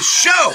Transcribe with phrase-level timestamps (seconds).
[0.00, 0.52] the show.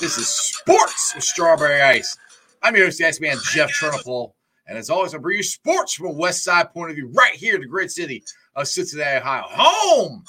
[0.00, 2.18] This is Sports with Strawberry Ice.
[2.64, 4.32] I'm your host, the Ice Man, Jeff Turnipole.
[4.66, 7.32] And as always, I bring you sports from a West Side point of view right
[7.32, 8.24] here in the great city
[8.56, 10.24] of Cincinnati, Ohio, home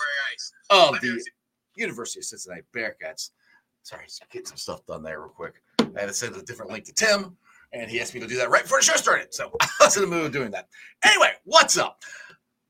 [0.70, 1.20] of the
[1.76, 3.32] University of Cincinnati Bearcats.
[3.82, 5.64] Sorry, getting some stuff done there real quick.
[5.80, 7.36] I had to send a different link to Tim,
[7.72, 9.34] and he asked me to do that right before the show started.
[9.34, 10.68] So I was in the mood of doing that.
[11.04, 12.04] Anyway, what's up?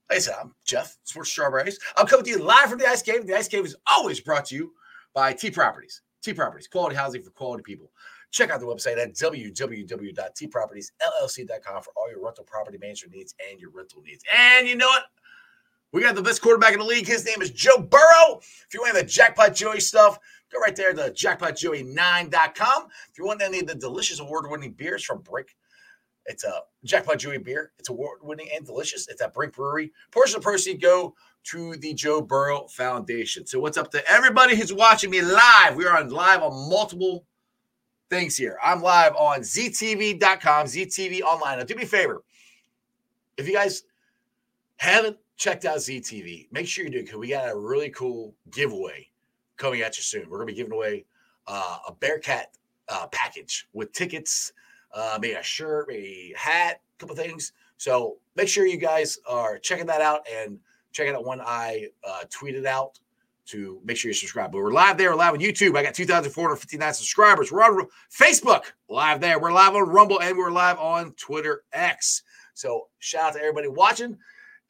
[0.10, 1.78] Like I said, I'm Jeff, Sports Strawberries.
[1.98, 3.28] I'm coming to you live from the Ice Cave.
[3.28, 4.72] The Ice Cave is always brought to you
[5.14, 6.02] by T Properties.
[6.22, 7.92] T Properties, quality housing for quality people.
[8.32, 13.70] Check out the website at www.tpropertiesllc.com for all your rental property management needs and your
[13.70, 14.24] rental needs.
[14.36, 15.04] And you know what?
[15.92, 17.06] We got the best quarterback in the league.
[17.06, 18.40] His name is Joe Burrow.
[18.40, 20.18] If you want the Jackpot Joey stuff,
[20.52, 22.88] go right there to jackpotjoey9.com.
[23.12, 25.56] If you want any of the delicious award winning beers from Brink,
[26.26, 27.72] it's a Jackpot Joey beer.
[27.80, 29.08] It's award winning and delicious.
[29.08, 29.92] It's at Brink Brewery.
[30.12, 33.46] Portion of proceeds go to the Joe Burrow Foundation.
[33.46, 35.76] So, what's up to everybody who's watching me live?
[35.76, 37.26] We are on live on multiple
[38.10, 38.58] things here.
[38.64, 41.58] I'm live on ztv.com, ZTV online.
[41.58, 42.24] Now, do me a favor.
[43.38, 43.84] If you guys
[44.78, 49.08] haven't checked out ZTV, make sure you do because we got a really cool giveaway
[49.58, 50.30] coming at you soon.
[50.30, 51.06] We're going to be giving away
[51.48, 52.52] uh, a Bearcat
[52.88, 54.54] uh, package with tickets
[54.94, 57.54] uh, maybe a shirt, maybe a hat, a couple things.
[57.78, 60.60] So make sure you guys are checking that out and
[60.92, 63.00] checking out when I uh, tweet it out
[63.46, 64.52] to make sure you subscribe.
[64.52, 65.78] But we're live there, we're live on YouTube.
[65.78, 67.52] I got 2,459 subscribers.
[67.52, 69.40] We're on Facebook live there.
[69.40, 72.24] We're live on Rumble and we're live on Twitter X.
[72.54, 74.18] So shout out to everybody watching.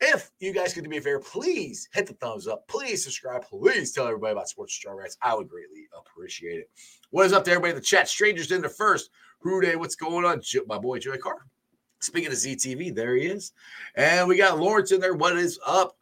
[0.01, 2.67] If you guys could do me a favor, please hit the thumbs up.
[2.67, 3.43] Please subscribe.
[3.43, 5.17] Please tell everybody about Sports Strawberries.
[5.21, 6.69] I would greatly appreciate it.
[7.11, 8.09] What is up to everybody in the chat?
[8.09, 9.11] Strangers in the first.
[9.43, 10.41] Day, what's going on?
[10.67, 11.45] My boy Joey Carr.
[11.99, 13.51] Speaking of ZTV, there he is.
[13.95, 15.13] And we got Lawrence in there.
[15.13, 15.97] What is up?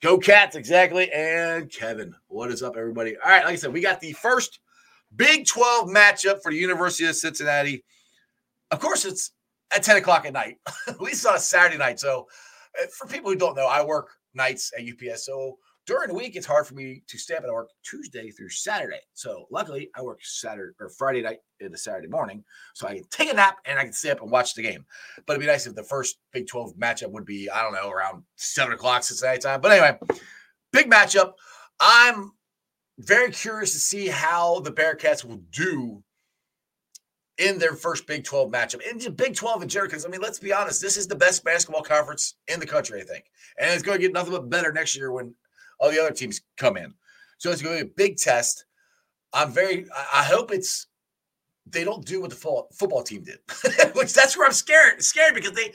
[0.00, 1.10] Go Cats, exactly.
[1.12, 3.16] And Kevin, what is up, everybody?
[3.18, 4.60] All right, like I said, we got the first
[5.14, 7.84] Big 12 matchup for the University of Cincinnati.
[8.70, 9.32] Of course, it's
[9.74, 10.56] at 10 o'clock at night,
[10.88, 12.00] at least on a Saturday night.
[12.00, 12.28] So,
[12.80, 15.26] uh, for people who don't know, I work nights at UPS.
[15.26, 18.50] So, during the week, it's hard for me to stay up and work Tuesday through
[18.50, 19.00] Saturday.
[19.14, 23.30] So luckily, I work Saturday or Friday night into Saturday morning, so I can take
[23.30, 24.84] a nap and I can stay up and watch the game.
[25.26, 27.90] But it'd be nice if the first Big 12 matchup would be, I don't know,
[27.90, 29.60] around seven o'clock Cincinnati time.
[29.60, 29.98] But anyway,
[30.72, 31.32] big matchup.
[31.80, 32.32] I'm
[32.98, 36.02] very curious to see how the Bearcats will do
[37.38, 38.80] in their first Big 12 matchup.
[38.88, 41.42] And Big 12 in general, because I mean, let's be honest, this is the best
[41.42, 43.24] basketball conference in the country, I think.
[43.58, 45.34] And it's going to get nothing but better next year when
[45.80, 46.94] all the other teams come in.
[47.38, 48.64] So it's going to be a big test.
[49.32, 50.86] I'm very, I hope it's,
[51.66, 53.38] they don't do what the football team did,
[53.94, 55.72] which that's where I'm scared, scared because they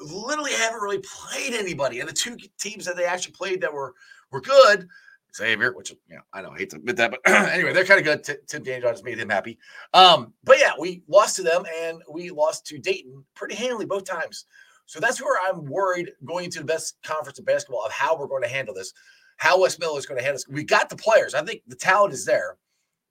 [0.00, 2.00] literally haven't really played anybody.
[2.00, 3.94] And the two teams that they actually played that were,
[4.30, 4.88] were good,
[5.34, 8.04] Xavier, which you know, I don't hate to admit that, but anyway, they're kind of
[8.04, 8.24] good.
[8.24, 9.58] T- Tim Daniels just made him happy.
[9.94, 14.04] Um, but yeah, we lost to them and we lost to Dayton pretty handily both
[14.04, 14.44] times.
[14.86, 18.26] So that's where I'm worried going into the best conference of basketball of how we're
[18.26, 18.92] going to handle this
[19.36, 20.48] how Wes Miller is going to handle this.
[20.48, 21.34] We got the players.
[21.34, 22.56] I think the talent is there.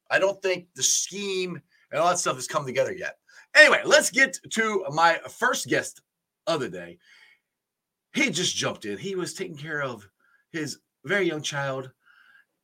[0.10, 3.18] I don't think the scheme and all that stuff has come together yet.
[3.56, 6.02] Anyway, let's get to my first guest
[6.48, 6.98] of the day.
[8.14, 8.98] He just jumped in.
[8.98, 10.08] He was taking care of
[10.52, 11.92] his very young child.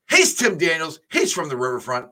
[0.10, 1.00] He's Tim Daniels.
[1.12, 2.10] He's from the riverfront.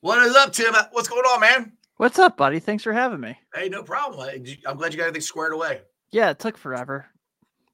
[0.00, 0.74] What is up, Tim?
[0.92, 1.72] What's going on, man?
[1.96, 2.60] What's up, buddy?
[2.60, 3.36] Thanks for having me.
[3.52, 4.28] Hey, no problem.
[4.66, 5.80] I'm glad you got everything squared away.
[6.12, 7.06] Yeah, it took forever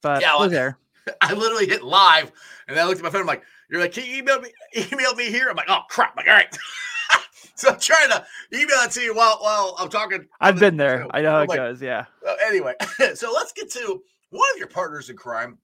[0.04, 0.78] but yeah, well, there.
[1.22, 2.30] I literally hit live,
[2.68, 3.22] and then I looked at my phone.
[3.22, 4.50] I'm like, "You're like, can you email me?
[4.92, 6.58] Email me here." I'm like, "Oh crap!" I'm like, all right.
[7.54, 10.26] so I'm trying to email it to you while while I'm talking.
[10.40, 11.04] I've been there.
[11.04, 11.10] Show.
[11.12, 11.82] I know how I'm it like, goes.
[11.82, 12.04] Yeah.
[12.26, 12.74] Uh, anyway,
[13.14, 15.56] so let's get to one of your partners in crime.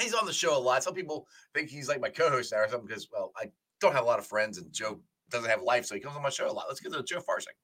[0.00, 0.84] He's on the show a lot.
[0.84, 3.46] Some people think he's like my co-host now or something because, well, I
[3.80, 5.00] don't have a lot of friends, and Joe
[5.30, 6.66] doesn't have life, so he comes on my show a lot.
[6.68, 7.56] Let's get to Joe Farsing.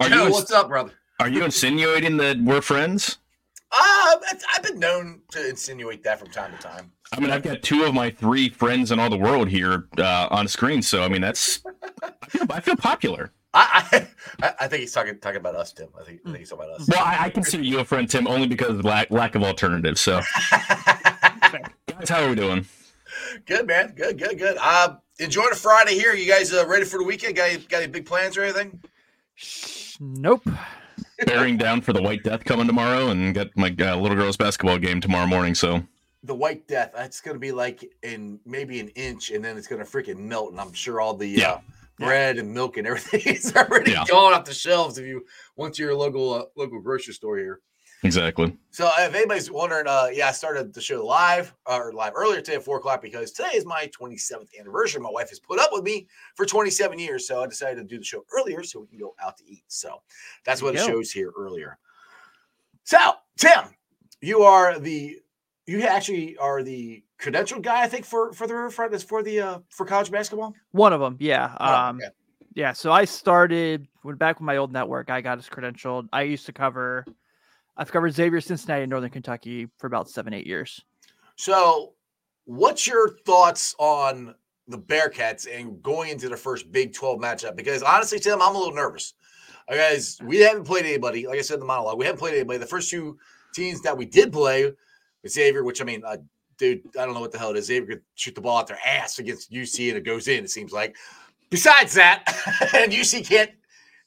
[0.00, 0.92] Are Joe, you, what's up, brother?
[1.20, 3.18] Are you insinuating that we're friends?
[3.72, 4.16] Uh,
[4.54, 6.92] I've been known to insinuate that from time to time.
[7.12, 10.28] I mean, I've got two of my three friends in all the world here uh,
[10.30, 11.62] on screen, so I mean, that's
[12.02, 13.32] I feel, I feel popular.
[13.54, 14.06] I,
[14.42, 15.88] I, I think he's talking talking about us, Tim.
[15.98, 16.88] I think, I think he's talking about us.
[16.88, 20.00] Well, I, I consider you a friend, Tim, only because of lack lack of alternatives.
[20.00, 20.20] So,
[20.50, 22.66] guys, how are we doing?
[23.46, 23.94] Good, man.
[23.96, 24.56] Good, good, good.
[24.60, 26.14] Uh, enjoy the Friday here.
[26.14, 27.36] You guys uh, ready for the weekend?
[27.36, 28.82] Got any, got any big plans or anything?
[30.00, 30.46] Nope
[31.26, 34.78] bearing down for the White Death coming tomorrow, and got my uh, little girl's basketball
[34.78, 35.54] game tomorrow morning.
[35.54, 35.82] So
[36.22, 39.66] the White Death, it's going to be like in maybe an inch, and then it's
[39.66, 40.52] going to freaking melt.
[40.52, 41.50] And I'm sure all the yeah.
[41.52, 41.60] Uh,
[41.98, 42.42] bread yeah.
[42.42, 44.04] and milk and everything is already yeah.
[44.08, 45.24] going off the shelves if you
[45.56, 47.60] went to your local uh, local grocery store here.
[48.04, 48.56] Exactly.
[48.72, 52.56] So if anybody's wondering, uh, yeah, I started the show live or live earlier today
[52.56, 55.00] at four o'clock because today is my 27th anniversary.
[55.00, 57.98] My wife has put up with me for 27 years, so I decided to do
[57.98, 59.62] the show earlier so we can go out to eat.
[59.68, 60.02] So
[60.44, 60.86] that's why the go.
[60.88, 61.78] show's here earlier.
[62.82, 62.98] So
[63.38, 63.64] Tim,
[64.20, 65.18] you are the
[65.66, 68.90] you actually are the credentialed guy, I think, for for the Riverfront.
[68.90, 70.54] That's for the uh for college basketball.
[70.72, 71.56] One of them, yeah.
[71.60, 72.08] Oh, um, okay.
[72.54, 72.72] yeah.
[72.72, 75.08] So I started when back with my old network.
[75.08, 76.08] I got us credentialed.
[76.12, 77.04] I used to cover
[77.76, 80.82] I've covered Xavier, Cincinnati, and Northern Kentucky for about seven, eight years.
[81.36, 81.94] So,
[82.44, 84.34] what's your thoughts on
[84.68, 87.56] the Bearcats and going into the first Big 12 matchup?
[87.56, 89.14] Because honestly, Tim, I'm a little nervous.
[89.68, 91.26] Guys, we haven't played anybody.
[91.26, 92.58] Like I said in the monologue, we haven't played anybody.
[92.58, 93.18] The first two
[93.54, 94.70] teams that we did play
[95.26, 96.18] Xavier, which I mean, uh,
[96.58, 97.66] dude, I don't know what the hell it is.
[97.66, 100.50] Xavier could shoot the ball out their ass against UC and it goes in, it
[100.50, 100.96] seems like.
[101.48, 102.24] Besides that,
[102.74, 103.50] and UC can't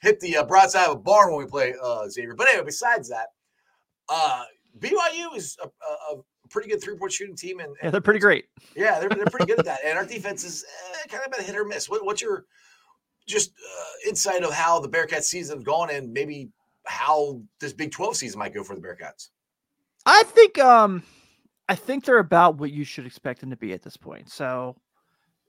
[0.02, 2.36] hit the uh, broadside of a barn when we play uh, Xavier.
[2.36, 3.28] But anyway, besides that,
[4.10, 4.44] uh,
[4.80, 8.20] BYU is a, a, pretty good three point shooting team, and, and, yeah, they're pretty
[8.20, 8.46] great.
[8.76, 9.80] Yeah, they're, they're pretty good at that.
[9.84, 10.64] And our defense is
[10.94, 11.90] eh, kind of a hit or miss.
[11.90, 12.46] What, what's your
[13.28, 16.50] just uh, insight of how the Bearcats season has gone, and maybe
[16.86, 19.30] how this Big Twelve season might go for the Bearcats?
[20.06, 21.04] I think um,
[21.68, 24.30] I think they're about what you should expect them to be at this point.
[24.30, 24.76] So,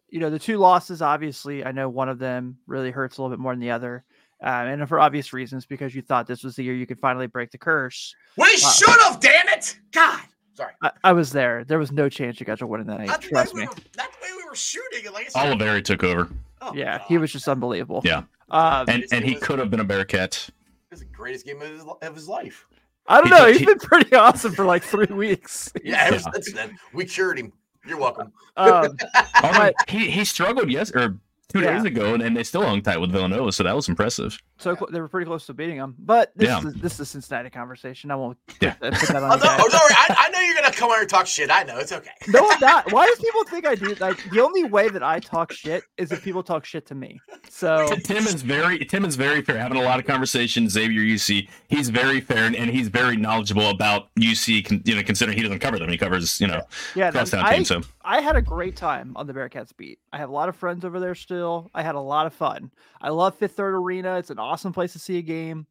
[0.08, 3.36] you know, the two losses, obviously, I know one of them really hurts a little
[3.36, 4.04] bit more than the other
[4.42, 7.26] uh, and for obvious reasons because you thought this was the year you could finally
[7.26, 8.14] break the curse.
[8.36, 9.78] We uh, should have, damn it!
[9.92, 10.20] God,
[10.54, 10.72] sorry.
[10.82, 11.64] I, I, was there.
[11.64, 13.20] There was no chance you guys were winning that night.
[13.20, 13.62] Trust me.
[13.62, 15.12] We were, that's the way we were shooting.
[15.12, 16.28] Like Olivari took over.
[16.60, 17.06] Oh, yeah, God.
[17.08, 18.02] he was just unbelievable.
[18.04, 20.48] Yeah, um, and and he could have been a Bearcat.
[20.48, 20.54] It
[20.90, 22.66] was the greatest game of his, of his life.
[23.08, 23.46] I don't he, know.
[23.46, 25.72] He's he, been pretty awesome for like three weeks.
[25.82, 26.68] Yeah, was, yeah.
[26.92, 27.52] we cured him.
[27.86, 28.32] You're welcome.
[28.56, 28.96] Um,
[29.88, 31.18] he he struggled yes or
[31.48, 31.74] two yeah.
[31.74, 34.36] days ago, and, and, they still hung tight with Villanova, so that was impressive.
[34.58, 34.86] So yeah.
[34.90, 35.94] they were pretty close to beating them.
[35.98, 36.66] But this, yeah.
[36.66, 38.10] is, this is a Cincinnati conversation.
[38.10, 38.74] I won't yeah.
[38.74, 39.32] put that on.
[39.32, 39.94] oh, no, oh, sorry.
[39.94, 41.50] I, I, know you're gonna come on and talk shit.
[41.50, 42.10] I know it's okay.
[42.28, 42.92] No, I'm not.
[42.92, 43.94] Why does people think I do?
[44.00, 47.20] Like the only way that I talk shit is if people talk shit to me.
[47.48, 49.58] So Tim is very Tim is very fair.
[49.58, 50.72] Having a lot of conversations.
[50.72, 54.86] Xavier UC, he's very fair and, and he's very knowledgeable about UC.
[54.86, 56.62] You know, considering he doesn't cover them, he covers you know
[56.94, 57.64] yeah, crosstown I, team.
[57.64, 59.98] So I had a great time on the Bearcats beat.
[60.12, 61.35] I have a lot of friends over there still.
[61.74, 62.70] I had a lot of fun.
[63.00, 64.16] I love Fifth Third Arena.
[64.16, 65.66] It's an awesome place to see a game.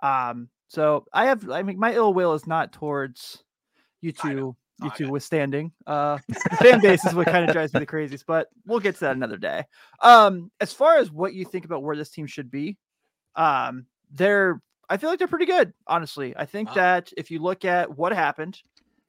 [0.00, 3.42] Um, so I have, I mean, my ill will is not towards
[4.00, 5.72] you two, you two withstanding.
[5.86, 8.94] Uh, the fan base is what kind of drives me the craziest, but we'll get
[8.94, 9.64] to that another day.
[10.02, 12.76] Um, as far as what you think about where this team should be,
[13.36, 16.34] um, they're, I feel like they're pretty good, honestly.
[16.36, 18.60] I think that if you look at what happened,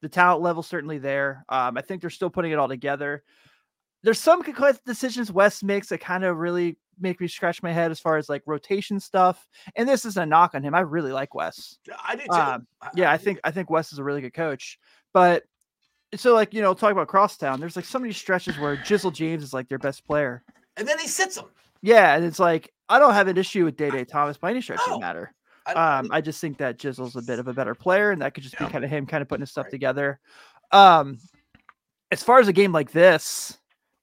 [0.01, 1.45] the talent level certainly there.
[1.49, 3.23] Um, I think they're still putting it all together.
[4.03, 4.43] There's some
[4.85, 8.29] decisions Wes makes that kind of really make me scratch my head as far as
[8.29, 9.47] like rotation stuff.
[9.75, 10.75] And this is a knock on him.
[10.75, 11.77] I really like Wes.
[12.03, 12.31] I do too.
[12.31, 14.79] Um, yeah, I think I think Wes is a really good coach.
[15.13, 15.43] But
[16.15, 17.59] so like you know, talk about crosstown.
[17.59, 20.43] There's like so many stretches where Jizzle James is like their best player,
[20.77, 21.45] and then he sits him.
[21.81, 24.61] Yeah, and it's like I don't have an issue with Day Day Thomas by any
[24.61, 25.33] stretch of the matter.
[25.65, 28.33] I, um, I just think that Jizzle's a bit of a better player, and that
[28.33, 28.67] could just yeah.
[28.67, 29.71] be kind of him kind of putting his stuff right.
[29.71, 30.19] together.
[30.71, 31.17] Um,
[32.09, 33.57] as far as a game like this,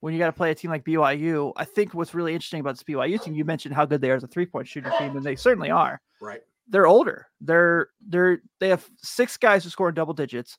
[0.05, 2.75] when you got to play a team like BYU, I think what's really interesting about
[2.75, 5.17] this BYU team, you mentioned how good they are as a three point shooting team,
[5.17, 5.99] and they certainly are.
[6.21, 6.43] Right.
[6.69, 7.29] They're older.
[7.41, 10.59] They're they're they have six guys who score in double digits,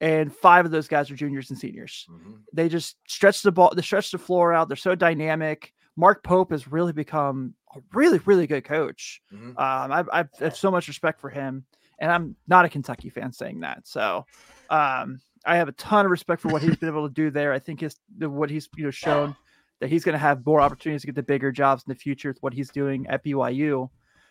[0.00, 2.06] and five of those guys are juniors and seniors.
[2.08, 2.34] Mm-hmm.
[2.52, 4.68] They just stretch the ball, they stretch the floor out.
[4.68, 5.72] They're so dynamic.
[5.96, 9.20] Mark Pope has really become a really, really good coach.
[9.34, 9.58] Mm-hmm.
[9.58, 11.64] Um, I've, I have so much respect for him,
[11.98, 13.88] and I'm not a Kentucky fan saying that.
[13.88, 14.24] So,
[14.70, 17.52] um, I have a ton of respect for what he's been able to do there.
[17.52, 19.36] I think his what he's you know shown
[19.80, 22.30] that he's going to have more opportunities to get the bigger jobs in the future
[22.30, 23.88] with what he's doing at BYU.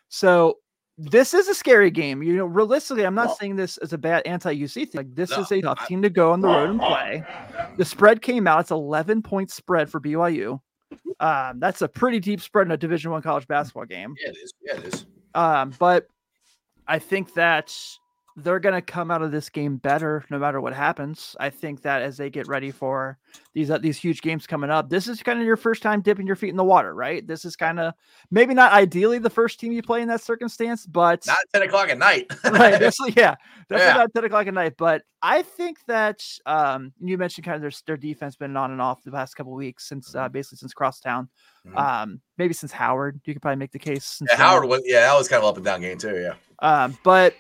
[0.10, 0.58] So
[0.98, 2.24] this is a scary game.
[2.24, 4.90] You know, realistically, I'm not well, saying this as a bad anti-UC thing.
[4.94, 7.24] Like this no, is a tough team to go on the road and play.
[7.78, 8.62] The spread came out.
[8.62, 10.60] It's 11 point spread for BYU.
[11.20, 14.16] Um, that's a pretty deep spread in a Division One college basketball game.
[14.22, 14.54] Yeah, it is.
[14.62, 15.06] Yeah, it is.
[15.34, 16.08] Um, but
[16.88, 17.76] I think that
[18.38, 21.36] they're going to come out of this game better no matter what happens.
[21.40, 23.18] I think that as they get ready for
[23.54, 26.28] these uh, these huge games coming up, this is kind of your first time dipping
[26.28, 27.26] your feet in the water, right?
[27.26, 27.96] This is kind of
[28.30, 31.90] maybe not ideally the first team you play in that circumstance, but not ten o'clock
[31.90, 32.80] at night, right?
[32.88, 33.36] This, yeah,
[33.70, 33.94] definitely yeah.
[33.94, 34.74] not ten o'clock at night.
[34.78, 38.80] But I think that um, you mentioned kind of their their defense been on and
[38.80, 40.34] off the past couple weeks since uh, mm-hmm.
[40.34, 41.28] basically since Crosstown,
[41.66, 41.76] mm-hmm.
[41.76, 43.20] um, maybe since Howard.
[43.26, 44.22] You could probably make the case.
[44.30, 46.16] Yeah, Howard was yeah, that was kind of up and down game too.
[46.16, 47.34] Yeah, um, but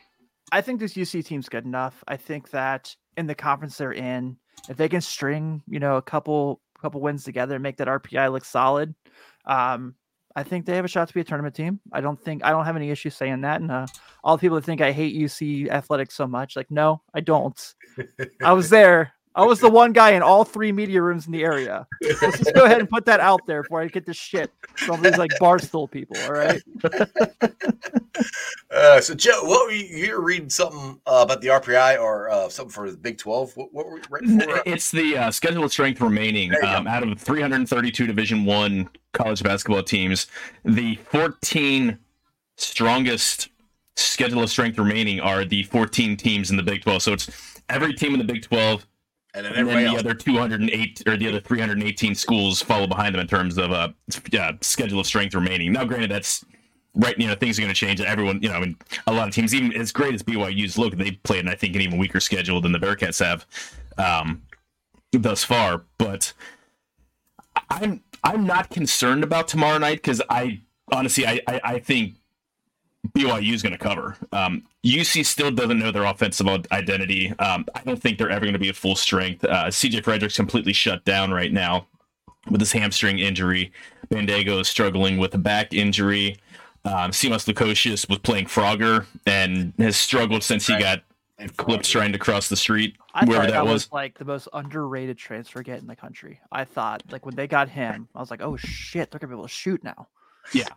[0.51, 2.04] I think this UC team's good enough.
[2.08, 4.38] I think that in the conference they're in,
[4.70, 8.32] if they can string, you know, a couple couple wins together and make that RPI
[8.32, 8.94] look solid,
[9.46, 9.96] um,
[10.36, 11.80] I think they have a shot to be a tournament team.
[11.92, 13.60] I don't think I don't have any issues saying that.
[13.60, 13.88] And uh,
[14.24, 17.60] all the people that think I hate UC athletics so much, like, no, I don't.
[18.44, 19.13] I was there.
[19.38, 21.86] I was the one guy in all three media rooms in the area.
[22.01, 25.03] Let's just go ahead and put that out there before I get this shit from
[25.03, 26.17] these like barstool people.
[26.24, 26.60] All right.
[28.72, 32.32] uh, so Joe, what were you, you were reading something uh, about the RPI or
[32.32, 33.56] uh, something for the Big Twelve?
[33.56, 34.63] What, what were we right before?
[34.65, 39.84] It's the uh, schedule of strength remaining um, out of 332 Division One college basketball
[39.84, 40.25] teams.
[40.65, 42.00] The 14
[42.56, 43.50] strongest
[43.96, 47.03] schedule of strength remaining are the 14 teams in the Big 12.
[47.03, 47.29] So it's
[47.70, 48.84] every team in the Big 12
[49.34, 50.00] and then, and then the else.
[50.00, 53.89] other 208 or the other 318 schools follow behind them in terms of uh,
[54.38, 55.74] uh schedule of strength remaining.
[55.74, 56.46] Now, granted, that's
[56.96, 57.17] right.
[57.19, 58.01] You know, things are going to change.
[58.01, 60.96] Everyone, you know, I mean, a lot of teams, even as great as BYU's look,
[60.98, 63.46] they played, I think, an even weaker schedule than the Bearcats have
[63.98, 64.41] um,
[65.12, 65.84] thus far.
[65.98, 66.34] But
[67.69, 72.15] I'm I'm not concerned about tomorrow night because I honestly I, I, I think
[73.14, 74.16] BYU is going to cover.
[74.32, 77.30] Um, UC still doesn't know their offensive identity.
[77.40, 79.44] Um, I don't think they're ever going to be at full strength.
[79.44, 81.88] Uh, CJ Fredrick's completely shut down right now
[82.50, 83.72] with his hamstring injury.
[84.10, 86.38] Bandaogo is struggling with a back injury.
[86.86, 91.02] Um, Simas Lukosius was playing Frogger and has struggled since he got
[91.58, 93.74] clipped trying to cross the street, I wherever thought that was.
[93.74, 96.40] was like the most underrated transfer get in the country.
[96.52, 99.36] I thought like when they got him, I was like, oh shit, they're gonna be
[99.36, 100.08] able to shoot now.
[100.54, 100.70] Yeah,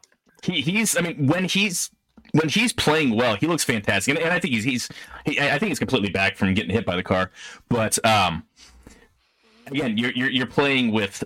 [0.43, 0.97] he, he's.
[0.97, 1.91] I mean, when he's
[2.33, 4.89] when he's playing well, he looks fantastic, and, and I think he's he's.
[5.25, 7.31] He, I think he's completely back from getting hit by the car,
[7.69, 8.45] but um,
[9.67, 11.25] again, you're you're, you're playing with.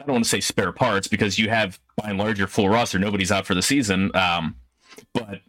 [0.00, 2.68] I don't want to say spare parts because you have by and large your full
[2.68, 2.98] roster.
[2.98, 4.56] Nobody's out for the season, um,
[5.12, 5.40] but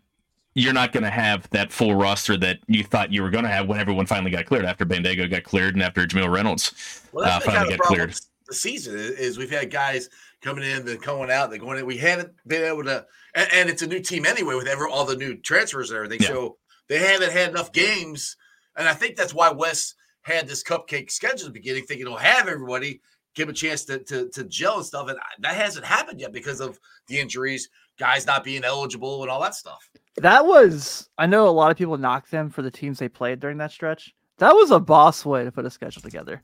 [0.53, 3.49] you're not going to have that full roster that you thought you were going to
[3.49, 7.25] have when everyone finally got cleared after Bandaogo got cleared and after Jamille Reynolds well,
[7.25, 8.15] uh, finally got cleared.
[8.47, 10.09] The season is we've had guys
[10.45, 11.85] coming in, then going out, they're going in.
[11.85, 15.05] We haven't been able to, and, and it's a new team anyway with every, all
[15.05, 16.21] the new transfers and everything.
[16.21, 16.27] Yeah.
[16.27, 18.37] So they haven't had enough games,
[18.77, 22.15] and I think that's why Wes had this cupcake schedule at the beginning, thinking he'll
[22.15, 23.01] have everybody
[23.33, 26.61] give a chance to, to, to gel and stuff, and that hasn't happened yet because
[26.61, 29.89] of the injuries, guys not being eligible, and all that stuff.
[30.17, 33.39] That was, I know a lot of people knocked them for the teams they played
[33.39, 34.13] during that stretch.
[34.37, 36.41] That was a boss way to put a schedule together.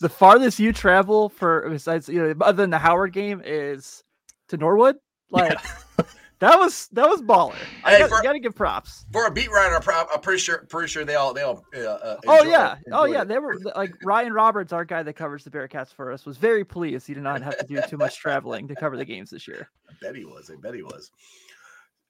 [0.00, 4.02] The farthest you travel for besides you know other than the Howard game is
[4.48, 4.96] to Norwood.
[5.30, 6.04] Like yeah.
[6.40, 7.54] that was that was baller.
[7.84, 9.78] I got, for, gotta give props for a beat writer.
[9.92, 11.64] I'm pretty sure pretty sure they all they all.
[11.74, 13.24] Uh, oh yeah, oh yeah.
[13.24, 16.64] They were like Ryan Roberts, our guy that covers the Bearcats for us, was very
[16.64, 19.46] pleased he did not have to do too much traveling to cover the games this
[19.46, 19.68] year.
[19.88, 20.50] I bet he was.
[20.50, 21.10] I bet he was.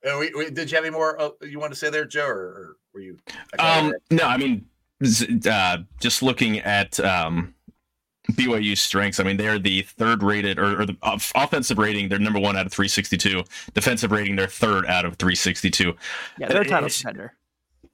[0.04, 2.26] Uh, we, we, did you have any more uh, you want to say there, Joe,
[2.26, 3.18] or, or were you?
[3.58, 4.64] Um, no, I mean,
[5.46, 7.54] uh, just looking at um,
[8.32, 9.20] BYU's strengths.
[9.20, 12.08] I mean, they're the third rated or, or the off- offensive rating.
[12.08, 13.42] They're number one out of 362.
[13.74, 15.94] Defensive rating, they're third out of 362.
[16.38, 17.34] Yeah, they're a title contender.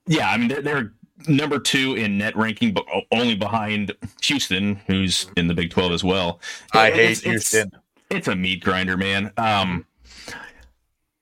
[0.07, 0.93] Yeah, I mean, they're, they're
[1.27, 6.03] number two in net ranking, but only behind Houston, who's in the Big 12 as
[6.03, 6.39] well.
[6.73, 7.67] I it's, hate Houston.
[7.67, 7.77] It's,
[8.09, 9.31] it's, a meat grinder, man.
[9.37, 9.85] Um,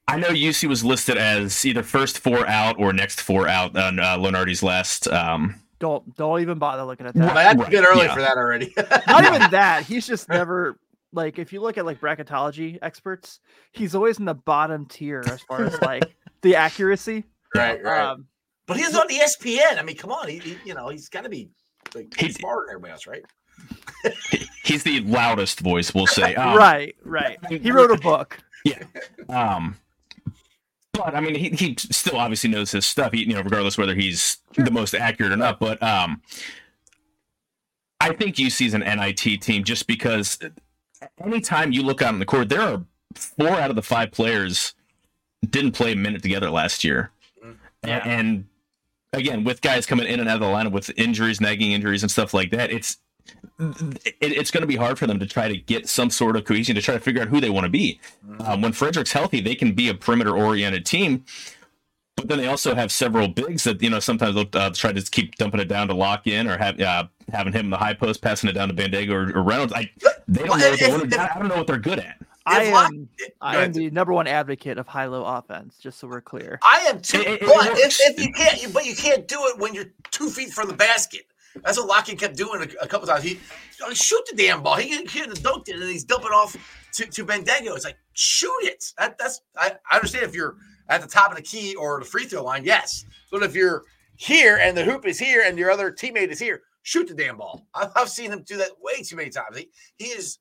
[0.08, 4.00] I know UC was listed as either first four out or next four out on
[4.00, 7.26] uh, Lunardi's last um, don't don't even bother looking at that.
[7.26, 7.68] Well, that's right.
[7.68, 8.14] a bit early yeah.
[8.14, 8.74] for that already.
[9.08, 9.84] Not even that.
[9.86, 10.80] He's just never
[11.14, 13.40] like if you look at like bracketology experts,
[13.72, 17.24] he's always in the bottom tier as far as like the accuracy.
[17.56, 18.02] Right, right.
[18.02, 18.28] Um,
[18.68, 19.78] but he's on the ESPN.
[19.78, 21.50] I mean, come on, he, he you know he's got to be
[21.94, 23.24] like he's smarter than everybody else, right?
[24.64, 26.36] he's the loudest voice, we'll say.
[26.36, 27.38] Um, right, right.
[27.50, 28.38] He wrote a book.
[28.66, 28.84] Yeah.
[29.30, 29.78] Um,
[30.96, 33.14] but I mean, he, he still obviously knows his stuff.
[33.14, 34.66] He, you know, regardless whether he's sure.
[34.66, 35.60] the most accurate or not.
[35.60, 36.22] But um,
[38.00, 40.40] I think UC is an NIT team just because
[41.24, 42.84] anytime you look out on the court, there are
[43.16, 44.74] four out of the five players
[45.50, 47.12] didn't play a minute together last year,
[47.44, 48.02] mm, yeah.
[48.04, 48.46] and, and
[49.14, 52.12] again with guys coming in and out of the lineup with injuries, nagging injuries, and
[52.12, 52.98] stuff like that, it's
[53.60, 56.46] it, it's going to be hard for them to try to get some sort of
[56.46, 58.00] cohesion to try to figure out who they want to be.
[58.28, 58.42] Mm-hmm.
[58.42, 61.26] Um, when Fredrick's healthy, they can be a perimeter oriented team.
[62.16, 65.02] But then they also have several bigs that you know sometimes they'll uh, try to
[65.02, 68.22] keep dumping it down to Lakhin or have uh, having him in the high post,
[68.22, 69.74] passing it down to Bandaogo or, or Reynolds.
[69.74, 69.92] I
[70.28, 72.18] they don't know what they want to, I don't know what they're good at.
[72.48, 73.10] I am,
[73.42, 76.60] I am the number one advocate of high low offense, just so we're clear.
[76.62, 79.58] I am too, it, it, but if, if, you can't, but you can't do it
[79.58, 81.26] when you're two feet from the basket.
[81.64, 83.24] That's what Lakhin kept doing a, a couple times.
[83.24, 83.40] He
[83.94, 84.76] shoot the damn ball.
[84.76, 86.56] He could have dunked it, and he's dumping off
[86.94, 87.76] to, to Bandaogo.
[87.76, 88.94] It's like shoot it.
[88.98, 90.58] That, that's I, I understand if you're
[90.90, 93.06] at the top of the key or the free throw line, yes.
[93.32, 93.84] But if you're
[94.16, 97.38] here and the hoop is here and your other teammate is here, shoot the damn
[97.38, 97.68] ball.
[97.74, 99.58] I've, I've seen him do that way too many times.
[99.58, 100.40] He, he is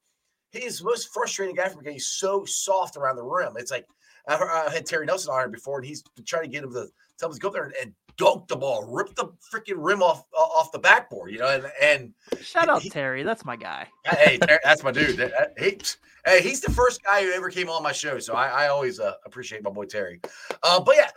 [0.52, 3.54] he's the most frustrating guy for me he's so soft around the rim.
[3.56, 3.86] It's like
[4.28, 6.86] I, I had Terry Nelson on here before, and he's trying to get him to
[7.18, 10.24] tell him to go there and, and dunk the ball, ripped the freaking rim off
[10.32, 11.48] off the backboard, you know.
[11.48, 13.88] And and shout out he, Terry, that's my guy.
[14.04, 15.32] Hey, that's my dude.
[15.58, 15.78] He,
[16.24, 19.00] hey, he's the first guy who ever came on my show, so I, I always
[19.00, 20.20] uh, appreciate my boy Terry.
[20.62, 21.10] Uh, but yeah,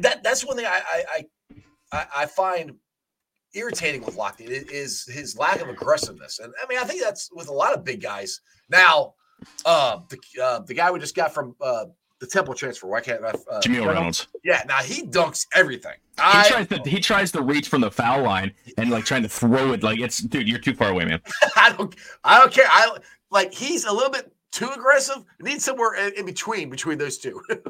[0.00, 1.24] that that's one thing I I
[1.92, 2.74] I, I find
[3.54, 7.48] irritating with Lakhin is his lack of aggressiveness, and I mean I think that's with
[7.48, 8.40] a lot of big guys.
[8.68, 9.14] Now,
[9.64, 11.86] uh, the uh, the guy we just got from uh,
[12.24, 12.86] the Temple transfer.
[12.86, 13.28] Why can't I?
[13.28, 14.28] Uh, Jamille Reynolds.
[14.42, 15.94] Yeah, now he dunks everything.
[16.16, 19.22] He I, tries to he tries to reach from the foul line and like trying
[19.22, 20.48] to throw it like it's dude.
[20.48, 21.20] You're too far away, man.
[21.56, 22.66] I don't I don't care.
[22.68, 22.96] I
[23.30, 25.18] like he's a little bit too aggressive.
[25.40, 27.40] Need somewhere in, in between between those two.
[27.48, 27.64] but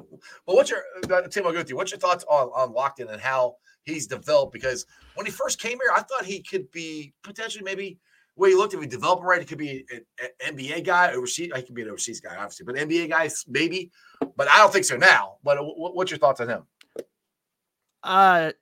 [0.46, 1.46] what's your uh, Tim?
[1.46, 1.76] I'll go with you.
[1.76, 4.52] What's your thoughts on on Lakhin and how he's developed?
[4.52, 7.98] Because when he first came here, I thought he could be potentially maybe
[8.36, 9.84] way he looked, if he developed right, he could be
[10.20, 11.50] an NBA guy, overseas.
[11.54, 13.90] He could be an overseas guy, obviously, but NBA guys maybe.
[14.36, 15.36] But I don't think so now.
[15.42, 16.62] But what's your thoughts on him?
[18.02, 18.52] Uh,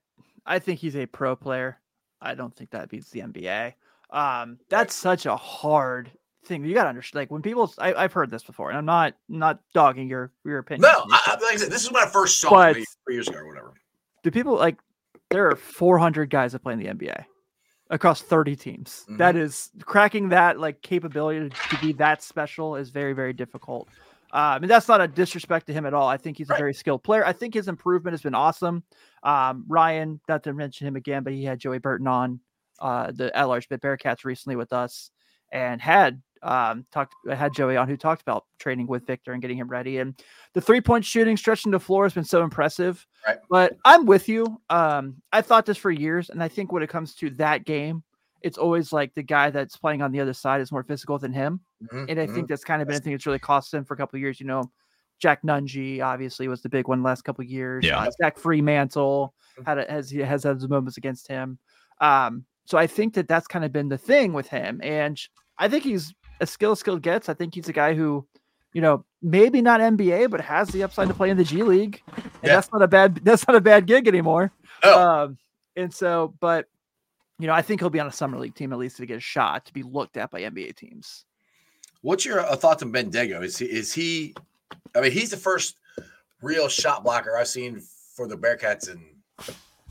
[0.46, 1.78] I think he's a pro player.
[2.20, 3.74] I don't think that beats the NBA.
[4.10, 5.18] Um, that's right.
[5.18, 6.10] such a hard
[6.44, 6.64] thing.
[6.64, 7.22] You got to understand.
[7.22, 10.58] Like when people, I, have heard this before, and I'm not not dogging your your
[10.58, 10.82] opinion.
[10.82, 13.28] No, I, like I said, this is when I first saw but it three years
[13.28, 13.74] ago or whatever.
[14.22, 14.78] Do people like?
[15.30, 17.24] There are 400 guys that play in the NBA
[17.88, 19.04] across 30 teams.
[19.04, 19.16] Mm-hmm.
[19.16, 23.88] That is cracking that like capability to, be that special is very very difficult.
[24.32, 26.08] Uh, I mean that's not a disrespect to him at all.
[26.08, 26.56] I think he's right.
[26.56, 27.24] a very skilled player.
[27.24, 28.82] I think his improvement has been awesome.
[29.22, 32.40] Um, Ryan, not to mention him again, but he had Joey Burton on
[32.80, 35.10] uh, the at large bit Bearcats recently with us
[35.52, 39.58] and had um, talked had Joey on who talked about training with Victor and getting
[39.58, 39.98] him ready.
[39.98, 40.20] And
[40.54, 43.06] the three point shooting, stretching the floor has been so impressive.
[43.26, 43.38] Right.
[43.48, 44.60] But I'm with you.
[44.68, 48.02] Um, I thought this for years, and I think when it comes to that game,
[48.40, 51.32] it's always like the guy that's playing on the other side is more physical than
[51.32, 51.60] him.
[51.82, 52.34] Mm-hmm, and I mm-hmm.
[52.34, 54.20] think that's kind of been a thing that's really cost him for a couple of
[54.20, 54.40] years.
[54.40, 54.70] You know,
[55.18, 57.84] Jack Nunge obviously was the big one last couple of years.
[57.84, 57.98] Yeah.
[57.98, 59.64] Uh, Zach Freemantle mm-hmm.
[59.64, 61.58] had a, has has had moments against him.
[62.00, 65.18] Um, so I think that that's kind of been the thing with him, and
[65.58, 67.28] I think he's a skill skilled gets.
[67.28, 68.26] I think he's a guy who,
[68.72, 72.02] you know, maybe not NBA, but has the upside to play in the G League,
[72.16, 72.54] and yeah.
[72.54, 74.52] that's not a bad that's not a bad gig anymore.
[74.82, 75.24] Oh.
[75.24, 75.38] Um,
[75.76, 76.66] and so, but
[77.38, 79.16] you know, I think he'll be on a summer league team at least to get
[79.16, 81.24] a shot to be looked at by NBA teams.
[82.02, 83.42] What's your uh, thoughts on Bandaogo?
[83.42, 84.34] Is he is he?
[84.94, 85.76] I mean, he's the first
[86.42, 87.80] real shot blocker I've seen
[88.14, 89.12] for the Bearcats in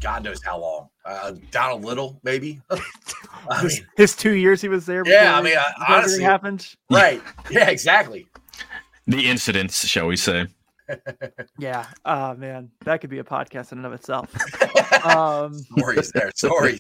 [0.01, 0.89] God knows how long.
[1.05, 2.59] Uh, down a little, maybe.
[3.49, 5.03] I mean, his two years he was there.
[5.05, 6.75] Yeah, I mean, I, honestly, happened.
[6.89, 7.21] Right?
[7.49, 8.27] Yeah, exactly.
[9.07, 10.47] The incidents, shall we say?
[11.57, 11.85] yeah.
[12.05, 14.33] Oh man, that could be a podcast in and of itself.
[15.05, 16.79] um, stories there, stories.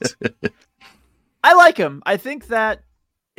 [1.43, 2.03] I like him.
[2.05, 2.83] I think that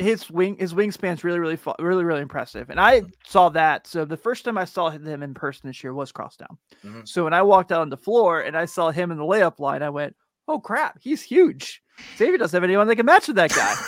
[0.03, 4.17] his wing his wingspan's really really really really impressive and i saw that so the
[4.17, 7.01] first time i saw him in person this year was crosstown mm-hmm.
[7.05, 9.59] so when i walked out on the floor and i saw him in the layup
[9.59, 10.15] line i went
[10.47, 11.81] oh crap he's huge.
[12.17, 13.75] Xavier doesn't have anyone that can match with that guy.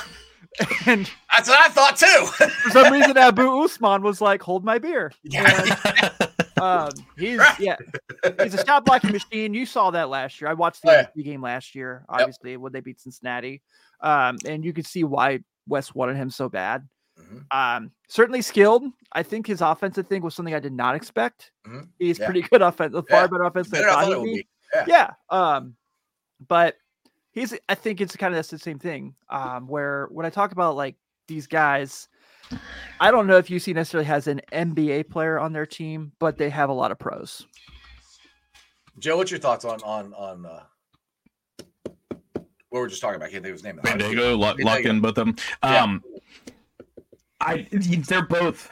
[0.86, 2.46] And that's what i thought too.
[2.64, 5.12] for some reason Abou Ousmane was like hold my beer.
[5.24, 5.78] Yeah.
[5.98, 7.76] And, um, he's yeah
[8.42, 9.54] he's a shot blocking machine.
[9.54, 10.50] You saw that last year.
[10.50, 11.24] I watched the oh, yeah.
[11.24, 12.62] game last year obviously yep.
[12.62, 13.64] when they beat cincinnati.
[14.00, 16.88] Um, and you could see why Wes wanted him so bad.
[17.20, 17.58] Mm-hmm.
[17.58, 18.84] Um, certainly skilled.
[19.12, 21.52] I think his offensive thing was something I did not expect.
[21.68, 21.82] Mm-hmm.
[22.00, 22.26] He's yeah.
[22.26, 23.28] pretty good offensive, far yeah.
[23.28, 24.48] better offense than I thought be.
[24.74, 24.86] Yeah.
[24.88, 25.10] yeah.
[25.30, 25.76] Um,
[26.48, 26.76] but
[27.32, 27.54] he's.
[27.70, 29.16] I think it's kind of that's the same thing.
[29.30, 30.96] Um, where when I talk about like
[31.28, 32.10] these guys,
[33.00, 36.50] I don't know if UC necessarily has an NBA player on their team, but they
[36.50, 37.46] have a lot of pros.
[39.00, 40.64] Joe, what's your thoughts on on on uh,
[42.76, 43.30] what we're just talking about.
[43.30, 43.80] I can't think of his name.
[44.40, 45.36] Lock, Lakhin both of them.
[45.64, 46.54] Um, yeah.
[47.42, 48.70] I they're both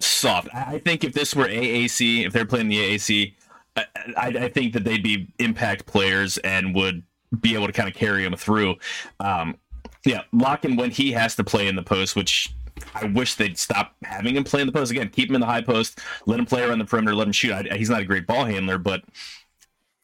[0.00, 0.48] soft.
[0.52, 3.34] I think if this were AAC, if they're playing the AAC,
[3.76, 3.84] I,
[4.16, 7.02] I, I think that they'd be impact players and would
[7.40, 8.76] be able to kind of carry them through.
[9.20, 9.56] Um,
[10.04, 12.52] yeah, Lakhin when he has to play in the post, which
[12.94, 15.08] I wish they'd stop having him play in the post again.
[15.08, 17.52] Keep him in the high post, let him play around the perimeter, let him shoot.
[17.52, 19.04] I, he's not a great ball handler, but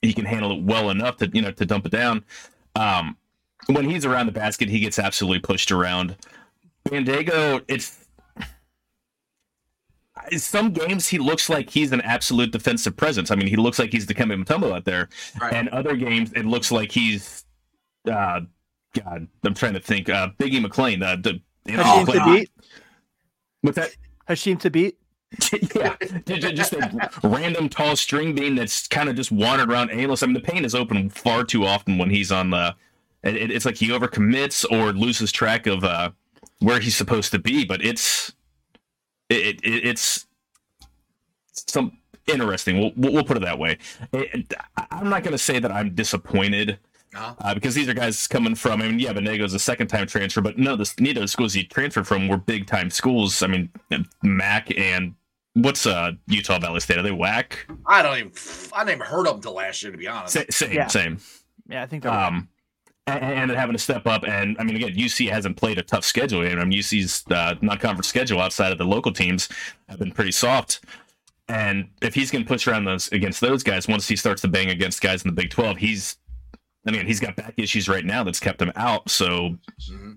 [0.02, 2.24] he can handle it well enough to you know to dump it down.
[2.76, 3.16] Um,
[3.66, 6.16] when he's around the basket, he gets absolutely pushed around.
[6.88, 8.06] Bandaogo, it's
[10.36, 13.30] some games he looks like he's an absolute defensive presence.
[13.30, 15.08] I mean, he looks like he's the Kemba Mutombo out there.
[15.40, 15.52] Right.
[15.52, 17.44] And other games, it looks like he's,
[18.10, 18.40] uh,
[18.94, 20.08] God, I'm trying to think.
[20.08, 22.48] Uh, Biggie McLean, uh, the Hasheem Thabeet.
[23.62, 23.96] What's that?
[24.28, 24.94] Hasheem Thabeet.
[25.74, 30.22] yeah, just a random tall string bean that's kind of just wandered around aimless.
[30.22, 32.74] I mean, the paint is open far too often when he's on the.
[33.22, 36.10] It, it's like he overcommits or loses track of uh,
[36.60, 37.64] where he's supposed to be.
[37.64, 38.32] But it's
[39.28, 40.26] it, it, it's
[41.52, 42.78] some interesting.
[42.78, 43.78] We'll, we'll put it that way.
[44.12, 44.54] It,
[44.90, 46.78] I'm not going to say that I'm disappointed.
[47.16, 48.82] Uh, because these are guys coming from.
[48.82, 51.52] I mean, yeah, Bandaogo's a second time transfer, but no, this, neither of the schools
[51.52, 53.42] he transferred from were big time schools.
[53.42, 53.70] I mean,
[54.22, 55.14] Mac and
[55.54, 56.98] what's uh Utah Valley State?
[56.98, 57.66] Are they whack?
[57.86, 58.32] I don't even.
[58.72, 60.34] I never heard of them till last year, to be honest.
[60.34, 60.86] Sa- same, yeah.
[60.86, 61.18] same.
[61.68, 62.02] Yeah, I think.
[62.02, 62.48] They're Um,
[63.06, 66.04] and, and having to step up, and I mean, again, UC hasn't played a tough
[66.04, 66.40] schedule.
[66.40, 69.48] I mean, UC's uh, non-conference schedule outside of the local teams
[69.88, 70.80] have been pretty soft.
[71.48, 74.48] And if he's going to push around those against those guys, once he starts to
[74.48, 76.16] bang against guys in the Big Twelve, he's,
[76.86, 79.10] I mean, he's got back issues right now that's kept him out.
[79.10, 79.56] So,
[79.90, 80.12] mm-hmm.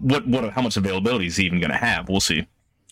[0.00, 2.08] what, what, how much availability is he even going to have?
[2.08, 2.46] We'll see.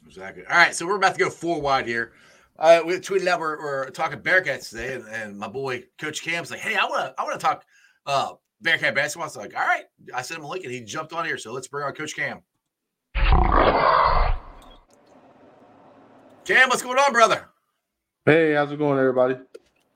[0.06, 0.44] Exactly.
[0.46, 2.12] All right, so we're about to go four wide here.
[2.58, 6.50] Uh, we tweeted out we're, we're talking Bearcats today, and, and, my boy Coach Cam's
[6.50, 7.64] like, "Hey, I want to I want to talk
[8.06, 10.80] uh, Bearcat basketball." I was like, "All right," I sent him a link, and he
[10.80, 11.36] jumped on here.
[11.36, 12.40] So let's bring on Coach Cam.
[16.46, 17.50] Cam, what's going on, brother?
[18.24, 19.34] Hey, how's it going, everybody?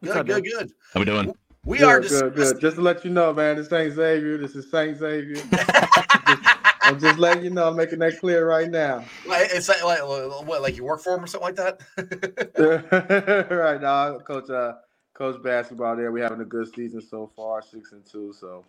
[0.03, 0.73] Good, good, good.
[0.93, 1.33] How we doing?
[1.65, 2.61] We good, are good, good.
[2.61, 4.39] Just to let you know, man, this ain't Xavier.
[4.39, 5.43] This is Saint Xavier.
[6.83, 7.69] I'm just letting you know.
[7.69, 9.05] I'm making that clear right now.
[9.27, 13.47] Like, it's like, like what, like you work for him or something like that.
[13.51, 14.73] right now, coach, uh,
[15.15, 15.97] coach basketball.
[15.97, 18.33] There, we're having a good season so far, six and two.
[18.33, 18.65] So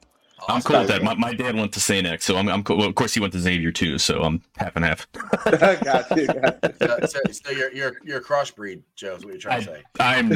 [0.48, 1.04] I'm cool with that.
[1.04, 2.06] My, my dad went to St.
[2.06, 2.78] X, so I'm, I'm cool.
[2.78, 5.08] Well, of course, he went to Xavier too, so I'm half and half.
[5.46, 6.28] got you.
[6.28, 7.08] Got you.
[7.08, 9.16] So, so, you're you're you're a crossbreed, Joe.
[9.16, 9.84] Is what you're trying I, to say?
[10.00, 10.32] I'm,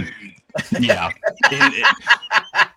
[0.84, 1.10] yeah,
[1.52, 1.84] in, in,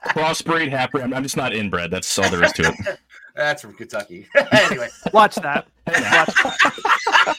[0.09, 1.03] crossbreed, half breed.
[1.05, 1.91] I'm, I'm, just not inbred.
[1.91, 2.99] That's all there is to it.
[3.39, 4.27] That's from Kentucky.
[4.51, 5.69] anyway, watch that.
[5.87, 7.37] Watch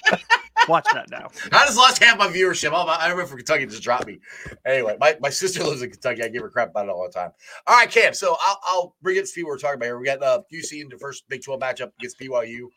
[0.70, 1.28] Watch that now.
[1.52, 2.72] I just lost half my viewership.
[2.72, 4.20] All my, I remember from Kentucky just dropped me.
[4.66, 6.24] Anyway, my, my sister lives in Kentucky.
[6.24, 7.32] I give her crap about it all the time.
[7.68, 8.14] All right, Cam.
[8.14, 10.00] So I'll, I'll bring it to what we're talking about here.
[10.00, 12.68] We got uh, UC in the first Big 12 matchup against BYU.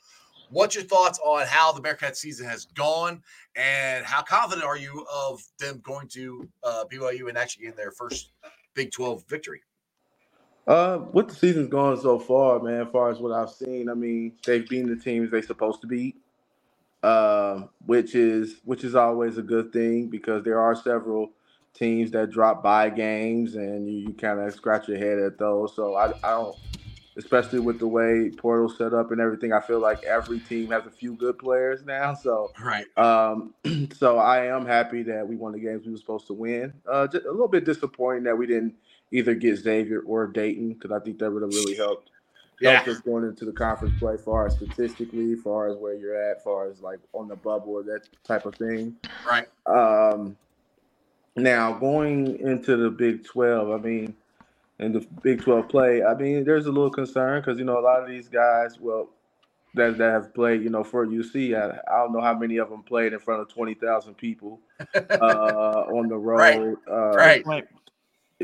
[0.50, 3.22] What's your thoughts on how the Bearcat season has gone,
[3.54, 7.92] and how confident are you of them going to uh, BYU and actually getting their
[7.92, 8.32] first
[8.74, 9.60] Big 12 victory?
[10.66, 12.82] Uh, what the season's gone so far, man.
[12.86, 15.88] As far as what I've seen, I mean, they've beaten the teams they're supposed to
[15.88, 16.16] beat
[17.02, 21.32] uh, which is which is always a good thing because there are several
[21.74, 25.74] teams that drop by games and you, you kind of scratch your head at those.
[25.74, 26.56] So I, I don't,
[27.16, 29.52] especially with the way portal set up and everything.
[29.52, 32.14] I feel like every team has a few good players now.
[32.14, 32.86] So right.
[32.98, 33.54] Um,
[33.94, 36.74] so I am happy that we won the games we were supposed to win.
[36.90, 38.74] Uh, just a little bit disappointing that we didn't
[39.12, 42.10] either get Xavier or Dayton because I think that would have really helped
[42.62, 42.76] yeah.
[42.76, 46.42] helps us going into the conference play, far as statistically, far as where you're at,
[46.42, 48.96] far as like on the bubble or that type of thing.
[49.28, 49.48] Right.
[49.66, 50.36] Um,
[51.36, 54.14] now going into the Big Twelve, I mean,
[54.78, 57.82] in the Big Twelve play, I mean, there's a little concern because you know a
[57.82, 59.08] lot of these guys, well,
[59.74, 62.70] that that have played, you know, for UC, I, I don't know how many of
[62.70, 64.60] them played in front of twenty thousand people
[64.94, 66.38] uh, on the road.
[66.38, 66.76] Right.
[66.88, 67.66] Uh, right.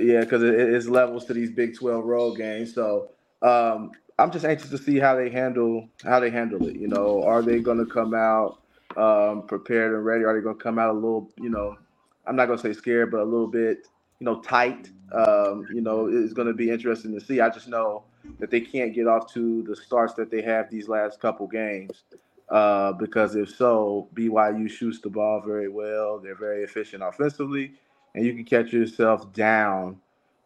[0.01, 3.11] Yeah, because it, it's levels to these Big Twelve road games, so.
[3.41, 6.75] Um, I'm just anxious to see how they handle how they handle it.
[6.77, 8.61] You know, are they going to come out
[8.97, 10.25] um, prepared and ready?
[10.25, 11.77] Are they going to come out a little, you know,
[12.27, 13.87] I'm not going to say scared, but a little bit,
[14.19, 14.91] you know, tight.
[15.13, 17.41] Um, you know, it's going to be interesting to see.
[17.41, 18.05] I just know
[18.41, 22.03] that they can't get off to the starts that they have these last couple games.
[22.51, 26.19] Uh, because if so, BYU shoots the ball very well.
[26.19, 27.75] They're very efficient offensively,
[28.15, 30.01] and you can catch yourself down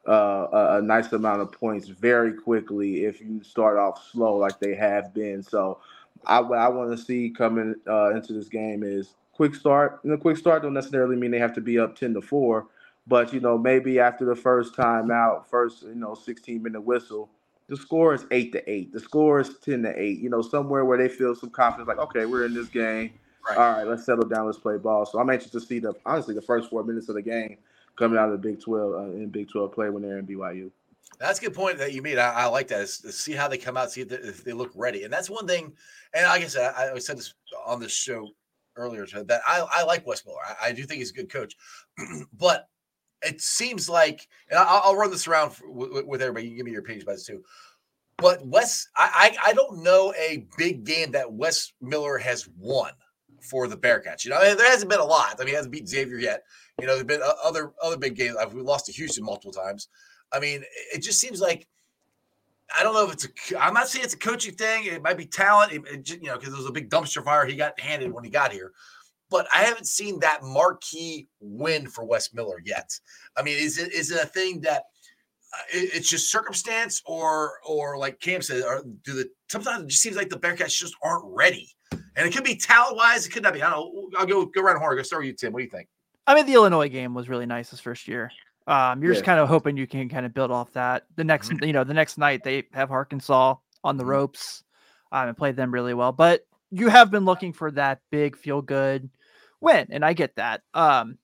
[0.06, 4.74] uh, a, nice amount of points very quickly if you start off slow like they
[4.74, 5.42] have been.
[5.42, 5.78] So,
[6.26, 10.00] I, what I want to see coming uh, into this game is quick start.
[10.04, 12.66] And a quick start don't necessarily mean they have to be up ten to four,
[13.06, 17.28] but you know maybe after the first time out, first you know sixteen minute whistle,
[17.68, 18.92] the score is eight to eight.
[18.92, 20.20] The score is ten to eight.
[20.20, 23.12] You know somewhere where they feel some confidence, like okay, we're in this game.
[23.48, 23.58] Right.
[23.58, 24.46] All right, let's settle down.
[24.46, 25.04] Let's play ball.
[25.04, 27.58] So I'm anxious to see the honestly the first four minutes of the game
[27.96, 30.70] coming out of the Big 12 uh, in Big 12 play when they're in BYU.
[31.18, 32.18] That's a good point that you made.
[32.18, 32.80] I, I like that.
[32.80, 35.12] Is, is see how they come out, see if they, if they, look ready, and
[35.12, 35.72] that's one thing.
[36.14, 37.34] And like I said, I, I said this
[37.66, 38.28] on this show
[38.76, 40.38] earlier that I, I like Wes Miller.
[40.48, 41.54] I, I, do think he's a good coach,
[42.38, 42.68] but
[43.22, 46.46] it seems like, and I'll, I'll run this around for, with, with, everybody.
[46.46, 47.42] You can give me your opinions about this too.
[48.16, 52.92] But Wes, I, I don't know a big game that Wes Miller has won
[53.42, 54.24] for the Bearcats.
[54.24, 55.36] You know, there hasn't been a lot.
[55.36, 56.44] I mean, he hasn't beat Xavier yet.
[56.80, 58.36] You know, there've been other other big games.
[58.52, 59.88] We lost to Houston multiple times.
[60.32, 61.66] I mean, it just seems like
[62.78, 63.62] I don't know if it's a.
[63.62, 64.86] I'm not saying it's a coaching thing.
[64.86, 65.72] It might be talent.
[65.72, 68.24] It, it, you know, because it was a big dumpster fire he got handed when
[68.24, 68.72] he got here.
[69.30, 72.98] But I haven't seen that marquee win for Wes Miller yet.
[73.36, 74.84] I mean, is it is it a thing that
[75.54, 80.02] uh, it's just circumstance, or or like Cam said, or do the sometimes it just
[80.02, 81.74] seems like the Bearcats just aren't ready
[82.16, 83.26] And it could be talent wise.
[83.26, 83.62] It could not be.
[83.62, 84.18] I don't know.
[84.18, 84.96] I'll go go around horn.
[84.96, 85.52] Go start with you, Tim.
[85.52, 85.88] What do you think?
[86.26, 88.30] I mean, the Illinois game was really nice this first year.
[88.66, 91.04] Um, you're just kind of hoping you can kind of build off that.
[91.16, 91.66] The next, Mhm.
[91.66, 94.08] you know, the next night they have Arkansas on the Mhm.
[94.08, 94.62] ropes
[95.10, 96.12] um, and played them really well.
[96.12, 99.10] But you have been looking for that big feel good
[99.60, 100.62] win, and I get that.
[100.74, 101.18] Um,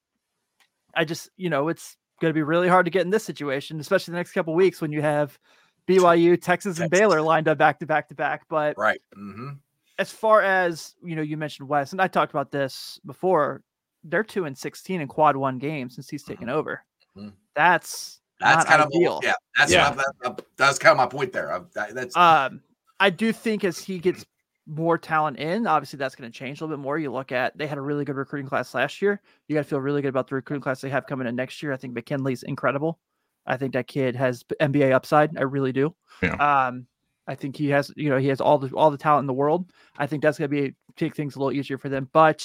[0.94, 3.78] I just, you know, it's going to be really hard to get in this situation,
[3.78, 5.38] especially the next couple weeks when you have
[5.86, 6.98] BYU, Texas, and Texas.
[7.00, 8.42] Baylor lined up back to back to back.
[8.48, 9.00] But Right.
[9.16, 9.50] Mm-hmm.
[9.98, 13.62] As far as you know, you mentioned Wes, and I talked about this before.
[14.04, 16.84] They're two and sixteen in quad one games since he's taken over.
[17.16, 17.32] Mhm.
[17.56, 19.18] That's That's kind ideal.
[19.18, 19.32] of yeah.
[19.56, 19.90] That's Yeah.
[19.90, 21.52] What I, that, that's kind of my point there.
[21.52, 22.62] I, that, that's um.
[23.00, 24.24] I do think as he gets
[24.66, 26.98] more talent in, obviously that's going to change a little bit more.
[26.98, 29.20] You look at they had a really good recruiting class last year.
[29.48, 31.60] You got to feel really good about the recruiting class they have coming in next
[31.62, 31.72] year.
[31.72, 33.00] I think McKinley's incredible.
[33.46, 35.36] I think that kid has b- NBA upside.
[35.38, 35.94] I really do.
[36.22, 36.34] Yeah.
[36.66, 36.86] Um,
[37.28, 39.34] I think he has, you know, he has all the all the talent in the
[39.34, 39.70] world.
[39.98, 42.08] I think that's going to be take things a little easier for them.
[42.12, 42.44] But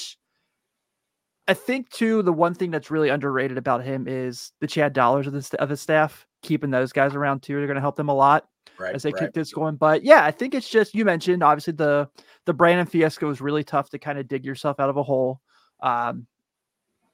[1.48, 5.26] I think too, the one thing that's really underrated about him is the Chad Dollars
[5.26, 6.28] of the of his staff.
[6.42, 8.46] Keeping those guys around too, they're going to help them a lot
[8.78, 8.94] right.
[8.94, 9.22] as they right.
[9.22, 9.78] keep this going.
[9.78, 12.10] But yeah, I think it's just you mentioned obviously the
[12.46, 15.40] the Brannen Fiasco was really tough to kind of dig yourself out of a hole.
[15.82, 16.28] Um,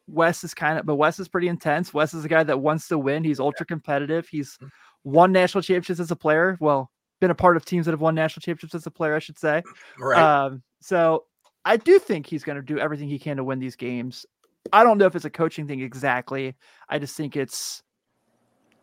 [0.08, 1.94] Wes is kind of, but Wes is pretty intense.
[1.94, 3.24] Wes is a guy that wants to win.
[3.24, 4.28] He's ultra competitive.
[4.28, 4.58] He's
[5.04, 6.58] won national championships as a player.
[6.60, 9.20] Well, been a part of teams that have won national championships as a player, I
[9.20, 9.62] should say.
[9.98, 10.22] Right.
[10.22, 11.26] Um, so
[11.66, 14.26] I do think he's going to do everything he can to win these games.
[14.74, 16.56] I don't know if it's a coaching thing exactly.
[16.90, 17.84] I just think it's.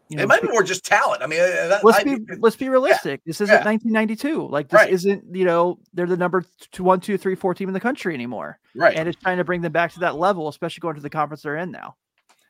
[0.08, 1.20] You it might be more just talent.
[1.20, 3.22] I mean, uh, that, let's I- be let's be realistic.
[3.26, 3.64] This isn't yeah.
[3.64, 4.46] 1992.
[4.48, 4.90] Like this Right.
[4.92, 8.14] isn't you know they're the number two, one, two, three, four team in the country
[8.14, 8.96] anymore, right.
[8.96, 11.42] and it's trying to bring them back to that level, especially going to the conference
[11.42, 11.96] they're in now.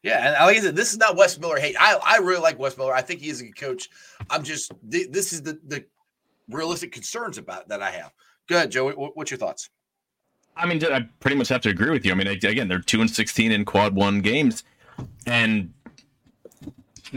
[0.07, 1.75] Yeah, and like I said, this is not Wes Miller hate.
[1.81, 2.95] I, I really like Wes Miller.
[2.95, 3.91] I think he is a good coach.
[4.31, 5.85] I'm just th- this is the the
[6.49, 8.13] realistic concerns about that I have.
[8.49, 8.95] Go ahead, Joey.
[8.95, 9.69] What, what's your thoughts?
[10.57, 12.13] I mean, I pretty much have to agree with you.
[12.13, 14.63] I mean, again, they're two and sixteen in quad one games,
[15.27, 15.75] and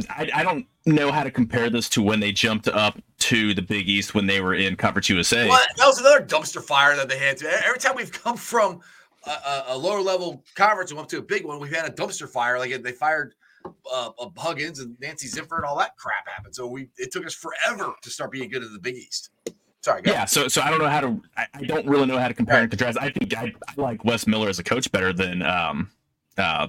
[0.10, 3.62] I, I don't know how to compare this to when they jumped up to the
[3.62, 5.48] Big East when they were in Conference USA.
[5.48, 7.40] Well, that was another dumpster fire that they had.
[7.44, 8.82] Every time we've come from
[9.26, 11.94] a, a, a lower level conference and up to a big one, we've had a
[11.94, 12.60] dumpster fire.
[12.60, 13.36] Like they fired
[13.92, 16.56] uh, uh, Huggins and Nancy Zimpher and all that crap happened.
[16.56, 19.30] So we it took us forever to start being good in the Big East.
[19.82, 21.22] Sorry, go Yeah, so so I don't know how to.
[21.38, 22.98] I, I don't really know how to compare and contrast.
[23.00, 25.90] I think I, I like Wes Miller as a coach better than um,
[26.38, 26.68] uh,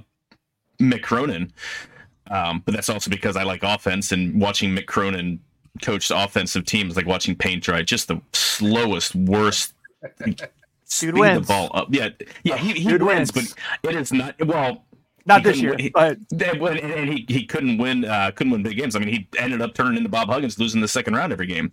[0.80, 1.52] Mick Cronin,
[2.30, 5.40] um, but that's also because I like offense and watching Mick Cronin
[5.82, 7.82] coach offensive teams like watching paint dry.
[7.82, 9.74] Just the slowest, worst.
[10.90, 11.46] speed the wins.
[11.48, 11.88] ball up.
[11.90, 12.10] Yeah,
[12.42, 13.54] yeah, he, he wins, wins.
[13.82, 14.34] but it is not.
[14.44, 14.84] Well,
[15.26, 18.76] Not this year, he- but and and he, he couldn't win uh, couldn't win big
[18.76, 18.96] games.
[18.96, 21.70] I mean, he ended up turning into Bob Huggins, losing the second round every game.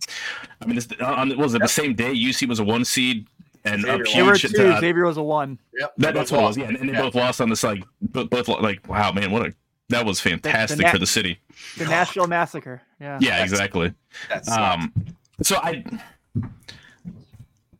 [0.62, 3.26] I mean, this, on was it the same day UC was a one seed
[3.64, 4.14] and Xavier up lost.
[4.14, 4.52] they were huge.
[4.52, 4.68] two.
[4.68, 5.58] uh, Xavier was a one.
[5.78, 6.56] Yep, that, that's what it was.
[6.56, 7.02] Yeah, and, and they Yeah.
[7.02, 9.54] both lost on this like both, both like wow man, what a
[9.90, 11.40] that was fantastic na- for the city.
[11.78, 12.82] The Nashville massacre.
[13.00, 13.18] Yeah.
[13.20, 13.94] Yeah, exactly.
[14.28, 14.60] That sucked.
[14.60, 14.92] Um,
[15.42, 15.82] so I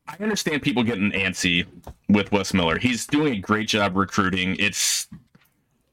[0.09, 1.67] I understand people getting antsy
[2.09, 2.79] with Wes Miller.
[2.79, 4.57] He's doing a great job recruiting.
[4.59, 5.07] It's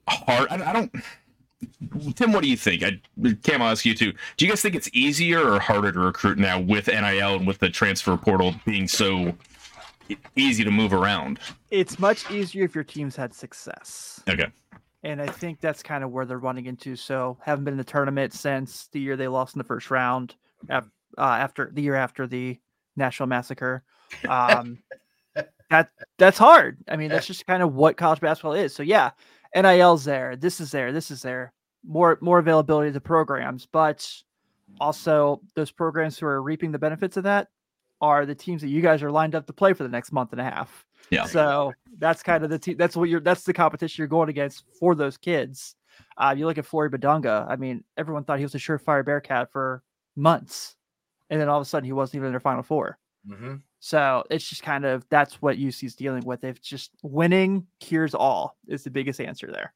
[0.07, 0.49] hard.
[0.49, 0.91] I, I don't.
[2.15, 2.83] Tim, what do you think?
[2.83, 3.01] I,
[3.43, 4.13] Cam, I'll ask you too.
[4.37, 7.59] Do you guys think it's easier or harder to recruit now with NIL and with
[7.59, 9.33] the transfer portal being so
[10.35, 11.39] easy to move around?
[11.71, 14.21] It's much easier if your team's had success.
[14.29, 14.47] Okay.
[15.03, 16.95] And I think that's kind of where they're running into.
[16.95, 20.35] So haven't been in the tournament since the year they lost in the first round,
[20.69, 20.81] uh,
[21.17, 22.59] after the year after the
[22.95, 23.83] Nashville massacre.
[24.27, 24.79] Um,
[25.69, 26.77] that that's hard.
[26.87, 28.73] I mean, that's just kind of what college basketball is.
[28.73, 29.11] So yeah,
[29.55, 30.35] NIL's there.
[30.35, 30.91] This is there.
[30.91, 31.53] This is there.
[31.83, 34.09] More more availability of the programs, but
[34.79, 37.49] also those programs who are reaping the benefits of that
[38.01, 40.31] are the teams that you guys are lined up to play for the next month
[40.31, 40.85] and a half.
[41.09, 41.25] Yeah.
[41.25, 42.77] So that's kind of the team.
[42.77, 43.19] That's what you're.
[43.19, 45.75] That's the competition you're going against for those kids.
[46.17, 47.45] Uh, you look at Flory Bidunga.
[47.49, 49.81] I mean, everyone thought he was a surefire Bearcat for
[50.15, 50.75] months,
[51.29, 52.97] and then all of a sudden he wasn't even in their Final Four.
[53.29, 53.61] Mhm.
[53.85, 56.43] So it's just kind of that's what UC's dealing with.
[56.43, 59.75] If just winning cures all is the biggest answer there.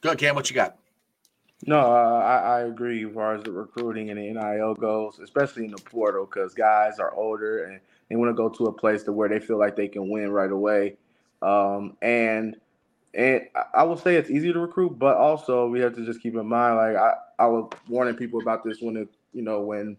[0.00, 0.34] Good, Cam.
[0.34, 0.78] What you got?
[1.66, 5.66] No, uh, I, I agree as far as the recruiting and the NIL goes, especially
[5.66, 9.02] in the portal, because guys are older and they want to go to a place
[9.02, 10.96] to where they feel like they can win right away.
[11.42, 12.56] Um, and
[13.12, 16.22] and I- I will say it's easy to recruit, but also we have to just
[16.22, 19.60] keep in mind, like I, I was warning people about this when it, you know,
[19.60, 19.98] when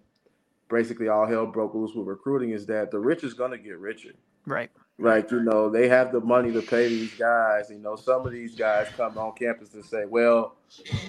[0.69, 4.11] basically all hell broke loose with recruiting, is that the rich is gonna get richer.
[4.45, 4.71] Right.
[4.97, 7.69] Like, you know, they have the money to pay these guys.
[7.69, 10.55] You know, some of these guys come on campus and say, well,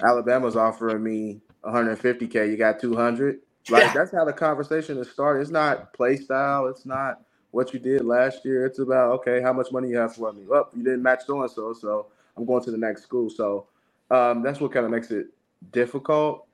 [0.02, 2.50] Alabama's offering me 150K.
[2.50, 3.40] You got 200.
[3.70, 3.92] Like, Yeah.
[3.94, 5.40] that's how the conversation is started.
[5.40, 6.66] It's not play style.
[6.66, 8.66] It's not what you did last year.
[8.66, 10.44] It's about okay, how much money you have for me.
[10.46, 13.30] Well, you didn't match so and so, so I'm going to the next school.
[13.30, 13.68] So
[14.10, 15.28] um, that's what kind of makes it
[15.72, 16.45] difficult.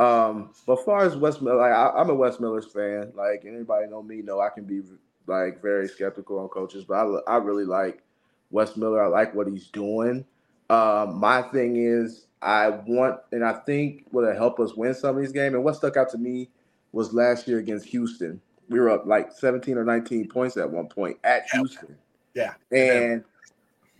[0.00, 3.12] Um, but as far as Wes Miller, like, I, am a Wes Millers fan.
[3.14, 4.80] Like anybody know me, know I can be
[5.26, 8.02] like very skeptical on coaches, but I, I really like
[8.50, 9.04] Wes Miller.
[9.04, 10.24] I like what he's doing.
[10.70, 15.22] Um, my thing is, I want, and I think will help us win some of
[15.22, 15.54] these games.
[15.54, 16.48] And what stuck out to me
[16.92, 18.40] was last year against Houston.
[18.70, 21.94] We were up like 17 or 19 points at one point at Houston.
[22.34, 22.54] Yeah.
[22.72, 23.22] And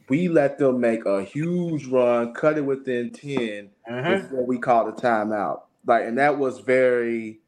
[0.08, 4.22] we let them make a huge run, cut it within 10 Mhm.
[4.22, 5.62] before we called a timeout.
[5.86, 7.40] Like, and that was very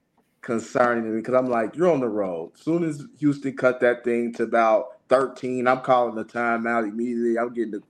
[0.42, 2.53] concerning to me because I'm like, you're on the road.
[2.57, 7.38] soon as Houston cut that thing to about 13, I'm calling the timeout immediately.
[7.38, 7.83] I'm getting the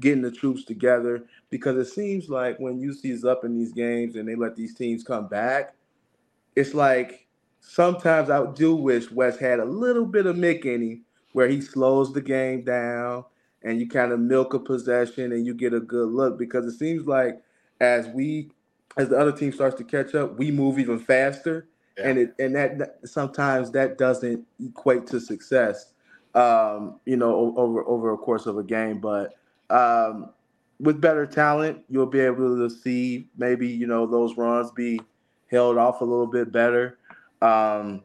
[0.00, 4.28] getting the troops together because it seems like when UC's up in these games and
[4.28, 5.74] they let these teams come back,
[6.56, 7.26] it's like
[7.60, 11.60] sometimes I do wish Wes had a little bit of Mick in him where he
[11.60, 13.24] slows the game down
[13.62, 16.78] and you kind of milk a possession and you get a good look because it
[16.78, 17.42] seems like
[17.80, 18.50] as we
[18.96, 21.66] as the other team starts to catch up, we move even faster.
[21.96, 22.08] Yeah.
[22.08, 25.92] And it and that, that sometimes that doesn't equate to success
[26.34, 29.00] um, you know, over over a course of a game.
[29.00, 29.34] But
[29.70, 30.30] um,
[30.78, 35.00] with better talent, you'll be able to see maybe you know those runs be
[35.50, 36.98] held off a little bit better.
[37.42, 38.02] Um,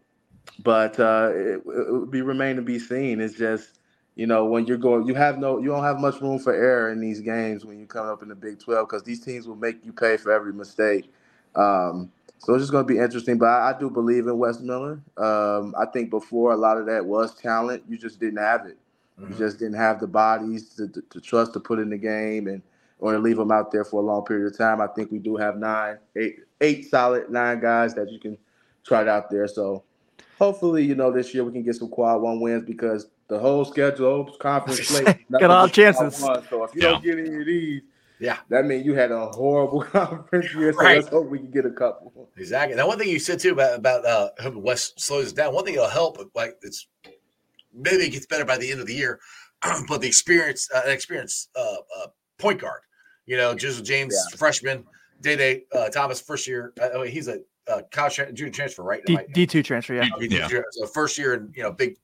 [0.63, 3.21] but uh, it, it would be remain to be seen.
[3.21, 3.79] It's just
[4.15, 6.91] you know when you're going, you have no, you don't have much room for error
[6.91, 9.57] in these games when you come up in the Big Twelve because these teams will
[9.57, 11.11] make you pay for every mistake.
[11.55, 13.37] Um, so it's just going to be interesting.
[13.39, 15.01] But I, I do believe in Wes Miller.
[15.17, 17.83] Um, I think before a lot of that was talent.
[17.89, 18.77] You just didn't have it.
[19.27, 19.39] You Mhm.
[19.39, 22.61] just didn't have the bodies to, to, to trust to put in the game and
[22.99, 24.81] or to leave them out there for a long period of time.
[24.81, 28.37] I think we do have nine, eight, eight solid nine guys that you can
[28.85, 29.47] try it out there.
[29.47, 29.83] So
[30.37, 33.65] hopefully, you know, this year we can get some quad one wins because the whole
[33.65, 36.21] schedule, conference slate, Got nothing all but chances.
[36.21, 36.47] one.
[36.49, 36.91] So if you Yeah.
[36.91, 37.81] don't get any of these,
[38.19, 38.37] Yeah.
[38.49, 40.73] that means you had a horrible conference year.
[40.73, 40.97] So Right.
[40.97, 42.29] let's hope we can get a couple.
[42.37, 42.75] Exactly.
[42.75, 45.53] Now, one thing you said too about about uh, Wes slows it down.
[45.53, 46.87] One thing that'll help, like it's
[47.73, 49.19] maybe it gets better by the end of the year,
[49.87, 52.81] but the experience, uh, experience uh, uh, point guard.
[53.25, 54.83] You know, Jizzle James, freshman,
[55.21, 56.73] Day Day uh, Thomas, first year.
[56.81, 59.03] Uh, oh, he's a uh, college junior transfer, right?
[59.05, 59.93] D Am I- D two transfer.
[59.95, 60.09] Yeah.
[60.15, 60.47] Okay, Yeah.
[60.71, 61.97] So first year in you know big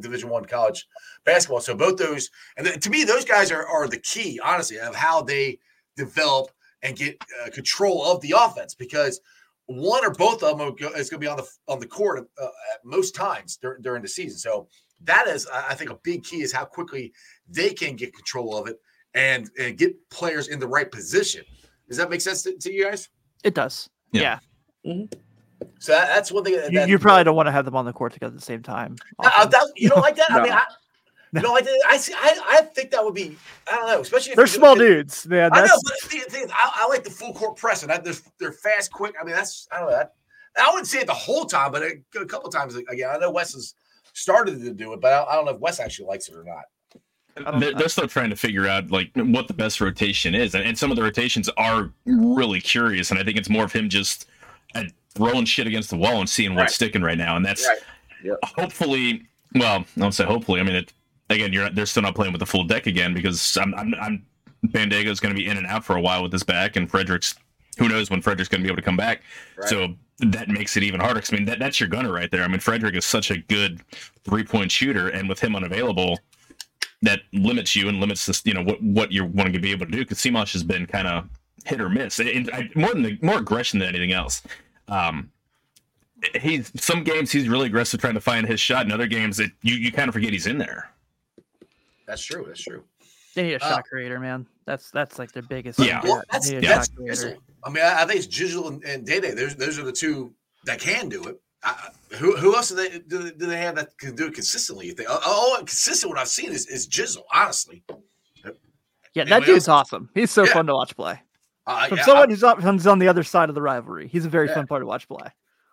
[0.00, 0.86] Division One college
[1.24, 1.60] basketball.
[1.60, 4.94] So both those, and then, to me, those guys are are the key, honestly, of
[4.94, 5.58] how they
[5.96, 6.50] develop
[6.82, 9.20] and get uh, control of the offense because
[9.66, 11.86] one or both of them are go- is going to be on the on the
[11.86, 14.38] court uh, at most times dur- during the season.
[14.38, 14.68] So
[15.04, 17.12] that is, I I think, a big key is how quickly
[17.48, 18.80] they can get control of it
[19.14, 21.44] and and get players in the right position.
[21.88, 23.08] Does that make sense to, to you guys?
[23.44, 23.88] It does.
[24.12, 24.22] Yeah.
[24.22, 24.38] Yeah.
[24.86, 25.18] Mm-hmm.
[25.80, 26.56] So that, that's one thing.
[26.56, 28.44] That, You, you probably don't want to have them on the court together at the
[28.44, 28.96] same time.
[29.18, 29.50] Often.
[29.50, 30.30] that- you don't like that?
[30.30, 30.56] I mean, No.
[30.56, 30.64] I,
[31.32, 31.84] you don't like that?
[31.88, 32.14] I see.
[32.16, 33.36] I, I think that would be.
[33.70, 35.50] I don't know, especially if They're you do- small dudes, man.
[35.52, 38.04] I know, but the thing is, I, I like the full court press, and that
[38.04, 39.14] they're, they're fast, quick.
[39.20, 39.96] I mean, that's I don't know.
[39.96, 40.14] That,
[40.56, 43.10] I wouldn't say it the whole time, but a, a couple times again.
[43.12, 43.74] I know Wes has
[44.12, 46.44] started to do it, but I, I don't know if Wes actually likes it or
[46.44, 46.64] not.
[47.44, 50.64] don't- They're, they're still trying to figure out like what the best rotation is, and,
[50.64, 52.34] and some of the rotations are mm-hmm.
[52.34, 53.10] really curious.
[53.10, 54.26] And I think it's more of him just
[54.74, 56.70] uh, throwing shit against the wall and seeing what's Right.
[56.72, 57.36] sticking right now.
[57.36, 57.78] And that's Right.
[58.24, 58.38] Yep.
[58.56, 59.26] hopefully.
[59.54, 60.60] Well, I don't say hopefully.
[60.60, 60.92] I mean, it,
[61.30, 64.26] again, you're they're still not playing with the full deck again because I'm I'm, I'm
[64.66, 66.90] Bandaogo is going to be in and out for a while with his back, and
[66.90, 67.36] Fredricks.
[67.78, 69.22] Who knows when Fredrick's going to be able to come back?
[69.56, 69.68] Right.
[69.68, 71.20] So that makes it even harder.
[71.20, 72.42] 'cause, I mean, that, that's your gunner right there.
[72.42, 73.80] I mean, Fredrick is such a good
[74.24, 76.18] three point shooter, and with him unavailable,
[77.02, 79.86] that limits you and limits this, you know, what what you're wanting to be able
[79.86, 79.98] to do.
[79.98, 81.28] Because Seamosh has been kind of
[81.66, 84.42] hit or miss, and I, more than the, more aggression than anything else.
[84.88, 85.30] Um,
[86.40, 89.50] he's some games he's really aggressive trying to find his shot, and other games that
[89.62, 90.90] you you kind of forget he's in there.
[92.06, 92.44] That's true.
[92.46, 92.84] That's true.
[93.34, 94.46] they need a Uh, shot creator, man.
[94.64, 95.78] That's that's like their biggest.
[95.78, 96.00] Yeah.
[96.02, 96.88] Well, that's They need that's.
[96.88, 97.14] shot creator.
[97.14, 97.36] Jizzle.
[97.64, 99.32] I mean, I, I think it's Jizzle and, and Day Day.
[99.32, 100.32] Those those are the two
[100.64, 101.40] that can do it.
[101.62, 104.34] I, who who else do they do, they- do they have that can do it
[104.34, 104.86] consistently?
[104.86, 105.08] You think?
[105.10, 106.08] Oh, oh consistent.
[106.10, 107.22] What I've seen is is Jizzle.
[107.32, 107.82] Honestly,
[109.14, 109.86] Yeah, Anybody that dude's else?
[109.92, 110.08] awesome.
[110.14, 110.52] He's so Yeah.
[110.54, 111.20] fun to watch play.
[111.68, 114.08] Uh, From yeah, someone I- who's on, who's on the other side of the rivalry,
[114.08, 114.54] he's a very Yeah.
[114.54, 115.28] fun part to watch play.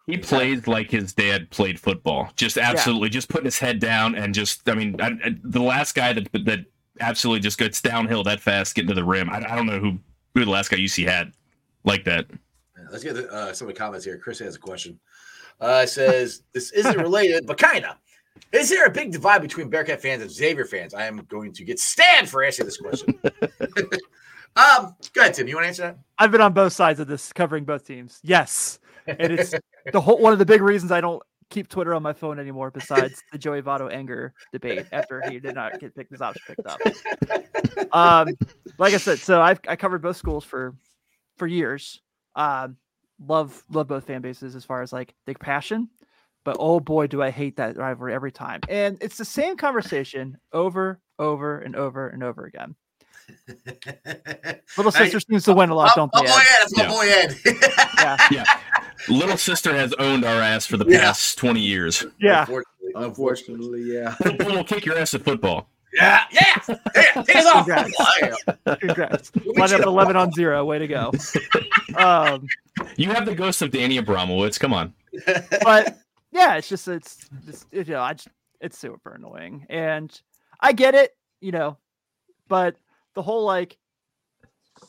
[0.07, 0.37] He Exactly.
[0.55, 4.69] plays like his dad played football, just absolutely, just putting his head down and just.
[4.69, 6.59] I mean, I, I, the last guy that that
[6.99, 9.29] absolutely just gets downhill that fast, getting to the rim.
[9.31, 9.97] I, I don't know who
[10.35, 11.31] who the last guy UC had
[11.85, 12.27] like that.
[12.91, 14.17] Let's get the, uh, some of the comments here.
[14.19, 14.99] Chris has a question.
[15.59, 17.97] Uh, says this isn't related, but kinda.
[18.51, 20.93] Is there a big divide between Bearcat fans and Xavier fans?
[20.93, 23.17] I am going to get stabbed for asking this question.
[24.55, 25.47] um, go ahead, Tim.
[25.47, 25.97] You want to answer that?
[26.17, 28.19] I've been on both sides of this, covering both teams.
[28.23, 29.53] Yes, and it's
[29.91, 32.71] the whole one of the big reasons I don't keep Twitter on my phone anymore
[32.71, 36.67] besides the Joey Votto anger debate after he did not get picked his option picked
[36.67, 36.79] up.
[37.91, 38.29] Um,
[38.77, 40.75] like I said, so I've I covered both schools for
[41.37, 42.01] for years.
[42.35, 42.77] Um,
[43.19, 45.89] love love both fan bases as far as like the passion,
[46.43, 48.61] but oh boy, do I hate that rivalry every time.
[48.69, 52.75] And it's the same conversation over, over, and over and over again.
[54.77, 56.27] Little sister seems to win a lot, don't my they?
[56.27, 56.41] boy Ed?
[56.41, 56.89] Ed, that's my Yeah.
[56.89, 57.35] boy Ed.
[57.97, 58.59] Yeah, Yeah.
[59.07, 60.99] Little sister has owned our ass for the Yeah.
[61.01, 62.05] past 20 years.
[62.19, 62.41] yeah.
[62.41, 64.11] Unfortunately, Unfortunately, yeah.
[64.15, 65.69] Football will kick your ass at football.
[65.93, 66.41] Yeah, yeah,
[66.95, 67.21] yeah.
[67.23, 67.65] Take us off.
[67.65, 68.51] Congrats.
[68.79, 69.31] Congrats.
[69.45, 70.63] Line up 11 on zero.
[70.65, 71.11] Way to go.
[71.95, 72.45] Um,
[72.97, 74.59] You have the ghost of Danny Abramowicz.
[74.59, 74.93] Come on.
[75.63, 75.97] but
[76.33, 78.27] yeah, it's just it's, it's you know I just
[78.59, 80.11] it's super annoying, and
[80.59, 81.77] I get it, you know,
[82.49, 82.75] but
[83.15, 83.77] the whole like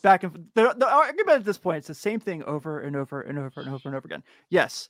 [0.02, 3.20] back and the the argument at this point it's the same thing over and over
[3.22, 4.22] and over and over and over again.
[4.50, 4.88] Yes,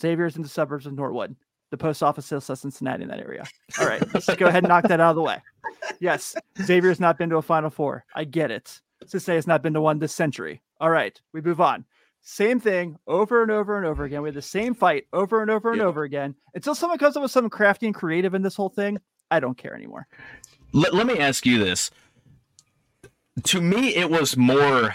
[0.00, 1.34] Xavier's in the suburbs of Norwood.
[1.70, 3.44] The post office still says Cincinnati in that area.
[3.80, 5.38] All right, let's just go ahead and knock that out of the way.
[6.00, 8.04] Yes, Xavier's not been to a Final Four.
[8.14, 8.80] I get it.
[9.06, 10.60] Cincinnati has not been to one this century.
[10.80, 11.84] All right, we move on.
[12.20, 14.22] Same thing over and over and over again.
[14.22, 15.86] We have the same fight over and over and Yep.
[15.86, 18.98] over again until someone comes up with something crafty and creative in this whole thing.
[19.30, 20.06] I don't care anymore.
[20.72, 21.90] Let, let me ask you this.
[23.44, 24.94] To me, it was more.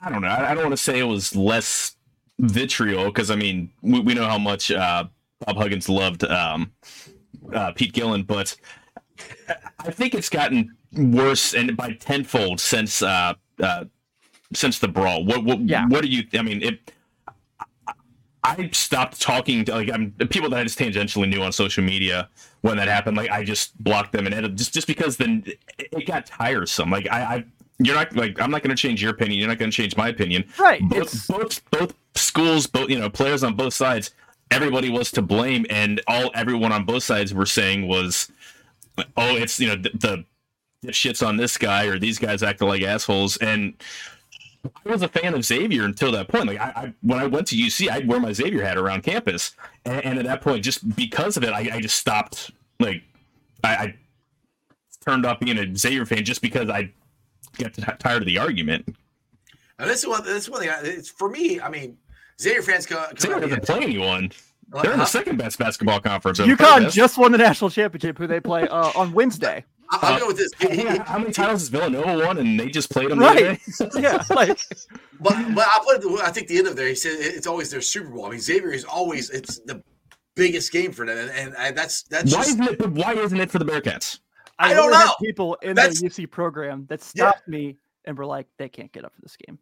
[0.00, 0.28] I don't know.
[0.28, 1.96] I, I don't want to say it was less
[2.40, 5.04] vitriol because I mean we, we know how much uh,
[5.46, 6.72] Bob Huggins loved um,
[7.52, 8.56] uh, Pete Gillen, but
[9.78, 13.84] I think it's gotten worse and by tenfold since uh, uh,
[14.52, 15.24] since the brawl.
[15.24, 15.86] What what Yeah.
[15.88, 16.24] what do you?
[16.34, 16.90] I mean it.
[18.42, 22.28] I stopped talking to like I'm people that I just tangentially knew on social media
[22.64, 23.14] when that happened.
[23.14, 25.44] Like I just blocked them and ended just just because then
[25.78, 26.90] it, got tiresome.
[26.90, 27.44] Like I, I
[27.78, 29.38] you're not like I'm not going to change your opinion.
[29.38, 30.44] You're not going to change my opinion.
[30.58, 30.80] Right.
[30.88, 34.12] Both, both both schools, both you know players on both sides.
[34.50, 38.32] Everybody was to blame, and all everyone on both sides were saying was,
[38.98, 40.24] "Oh, it's you know the, the,
[40.82, 43.74] the shits on this guy or these guys acting like assholes." And
[44.64, 46.46] I was a fan of Xavier until that point.
[46.46, 49.54] Like I, I when I went to UC, I'd wear my Xavier hat around campus,
[49.84, 52.50] and, and at that point, just because of it, I, I just stopped.
[52.80, 53.02] Like
[53.62, 53.94] I, I
[55.04, 56.92] turned off being a Xavier fan just because I
[57.58, 58.96] got t- tired of the argument.
[59.78, 60.24] And this is one.
[60.24, 60.70] This is one thing.
[60.70, 61.60] I- It's for me.
[61.60, 61.96] I mean,
[62.40, 62.98] Xavier fans come.
[63.06, 64.32] come Xavier at me doesn't play anyone.
[64.82, 66.38] They're in the second best basketball conference.
[66.40, 68.18] of UConn just won the national championship.
[68.18, 69.64] Who they play uh, on Wednesday?
[70.02, 70.50] I- I'll go with this.
[70.60, 73.58] He- he- How many titles has Villanova won, and they just played them Right.
[73.80, 74.00] the other day?
[74.02, 74.58] Yeah, like
[75.20, 76.20] But but I put.
[76.22, 76.88] I think the end of there.
[76.88, 78.26] He said it's always their Super Bowl.
[78.26, 79.82] I mean, Xavier is always it's the
[80.36, 82.90] biggest game for them, and, and I, that's that's Why just isn't it?
[82.90, 84.18] Why isn't it for the Bearcats?
[84.58, 85.14] I don't literally had know.
[85.20, 87.30] People in That's- the UC program that Yeah.
[87.30, 89.58] stopped me and were like, they can't get up for this game.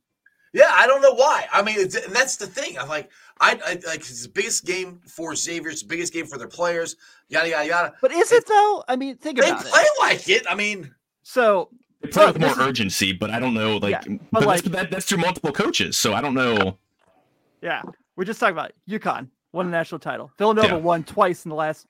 [0.52, 0.70] Yeah.
[0.70, 1.46] I don't know why.
[1.52, 2.78] I mean, it's, and that's the thing.
[2.78, 5.70] I'm like I, I like it's the biggest game for Xavier.
[5.70, 6.96] It's the biggest game for their players.
[7.28, 7.94] Yada yada yada.
[8.00, 8.84] But is it though?
[8.88, 10.00] I mean, think They about play it.
[10.00, 10.46] like it.
[10.48, 11.70] I mean, So
[12.02, 13.78] They play Look, with more urgency, but I don't know.
[13.78, 16.78] Like, Yeah, but, but that's, that, that's through multiple coaches, so I don't know.
[17.62, 17.82] yeah,
[18.16, 19.00] we're just talking about it.
[19.00, 20.30] UConn won a national title.
[20.38, 20.74] Villanova Yeah.
[20.76, 21.86] won twice in the last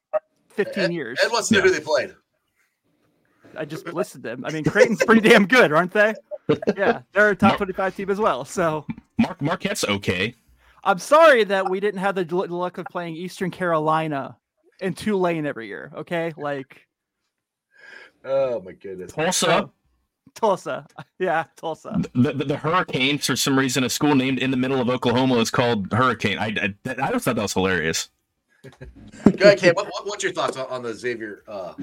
[0.51, 1.19] 15 years.
[1.25, 1.67] Ed wants to know Yeah.
[1.67, 2.15] who they played.
[3.57, 4.45] I just listed them.
[4.47, 6.15] I mean, Creighton's pretty damn good, aren't they?
[6.77, 8.45] Yeah, they're a top Mar- 25 team as well.
[8.45, 8.87] So
[9.19, 10.35] Mark Marquette's okay.
[10.85, 14.37] I'm sorry that we didn't have the luck of playing Eastern Carolina
[14.81, 15.93] and Tulane every year.
[15.97, 16.87] Okay, like
[18.25, 19.13] Oh my goodness.
[19.13, 19.71] Tulsa,
[20.35, 20.87] Tulsa.
[21.19, 22.01] Yeah, Tulsa.
[22.15, 25.37] the, the the Hurricanes, for some reason, a school named in the middle of Oklahoma
[25.37, 26.39] is called Hurricane.
[26.39, 28.09] I I, I just thought that was hilarious.
[28.65, 29.75] Go ahead, Cam.
[29.75, 31.75] What, what, what's your thoughts on, on the Xavier uh,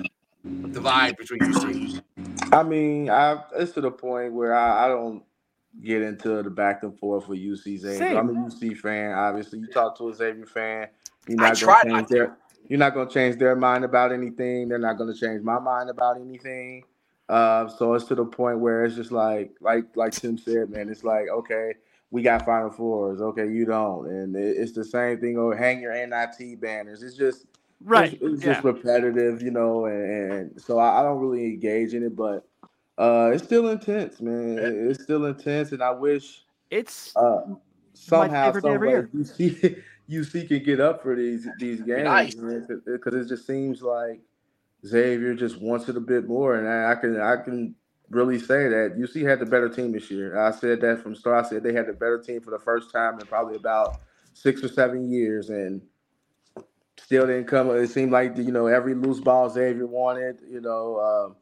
[0.72, 2.02] divide between two teams?
[2.52, 5.24] I mean, I it's to the point where I, I don't
[5.84, 8.18] get into the back and forth with UC Xavier.
[8.18, 9.60] I'm a UC fan, obviously.
[9.60, 10.88] You talk to a Xavier fan,
[11.28, 12.14] you're not tried gonna change to.
[12.14, 12.38] their
[12.68, 14.68] you're not gonna change their mind about anything.
[14.68, 16.84] They're not gonna change my mind about anything.
[17.28, 20.90] Uh, so it's to the point where it's just like like like Tim said, man.
[20.90, 21.74] It's like okay,
[22.12, 23.22] we got Final Fours.
[23.22, 25.38] Okay, you don't, and it, it's the same thing.
[25.38, 27.04] Or hang your NIT banners.
[27.04, 27.46] It's just
[27.82, 28.14] Right.
[28.14, 28.54] it's, it's yeah.
[28.54, 32.46] just repetitive, you know, and, and so I, I don't really engage in it, but
[32.98, 34.58] uh, it's still intense, man.
[34.58, 37.42] It- It's still intense, and I wish It's uh,
[37.94, 39.10] somehow, favorite day some every way, year.
[39.16, 42.36] UC UC can get up for these these games, nice.
[42.36, 44.20] because it just seems like
[44.86, 47.76] Xavier just wants it a bit more, and I, I can I can
[48.10, 50.38] really say that UC had the better team this year.
[50.38, 51.46] I said that from start.
[51.46, 54.02] I said they had the better team for the first time in probably about
[54.34, 55.82] six or seven years, and
[57.04, 57.70] still didn't come.
[57.72, 60.39] It seemed like you know every loose ball Xavier wanted.
[60.50, 61.36] You know, um,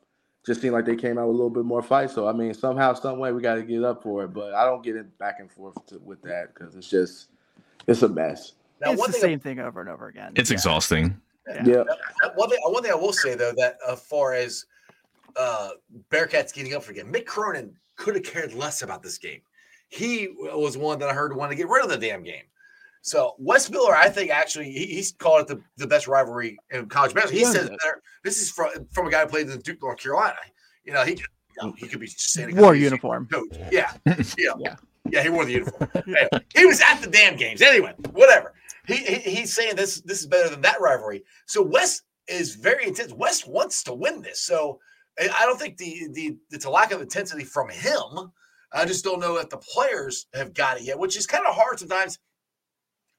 [0.45, 2.11] just seemed like they came out with a little bit more fight.
[2.11, 4.33] So I mean, somehow, some way, we got to get up for it.
[4.33, 7.29] But I don't get it back and forth to, with that because it's just
[7.87, 8.53] it's a mess.
[8.79, 10.33] Now, it's the thing, same thing over and over again.
[10.35, 10.55] It's Yeah.
[10.55, 11.19] exhausting.
[11.65, 11.83] Yeah.
[12.23, 14.65] Uh, One thing, one thing I will say though, that as far as
[15.37, 15.69] uh,
[16.11, 19.41] Bearcats getting up for the game, Mick Cronin could have cared less about this game.
[19.89, 22.43] He was one that I heard wanted to get rid of the damn game.
[23.07, 26.87] So Wes Miller, I think actually he, he's called it the, the best rivalry in
[26.89, 27.37] college basketball.
[27.39, 29.97] He owns says there, this is from from a guy who played in Duke, North
[29.99, 30.35] Carolina.
[30.83, 31.17] You know, he you
[31.61, 33.27] know, he could be just saying it 'cause War uniform.
[33.31, 33.47] coach.
[33.71, 34.75] Yeah, yeah, Yeah.
[35.09, 35.23] yeah.
[35.23, 35.89] He wore the uniform.
[36.05, 37.61] Anyway, he was at the damn games.
[37.61, 38.53] Anyway, whatever.
[38.85, 41.23] He, he he's saying this this is better than that rivalry.
[41.45, 43.13] So Wes is very intense.
[43.13, 44.41] Wes wants to win this.
[44.41, 44.79] So
[45.17, 48.33] I I don't think the the it's a lack of intensity from him.
[48.73, 51.55] I just don't know if the players have got it yet, which is kind of
[51.55, 52.19] hard sometimes.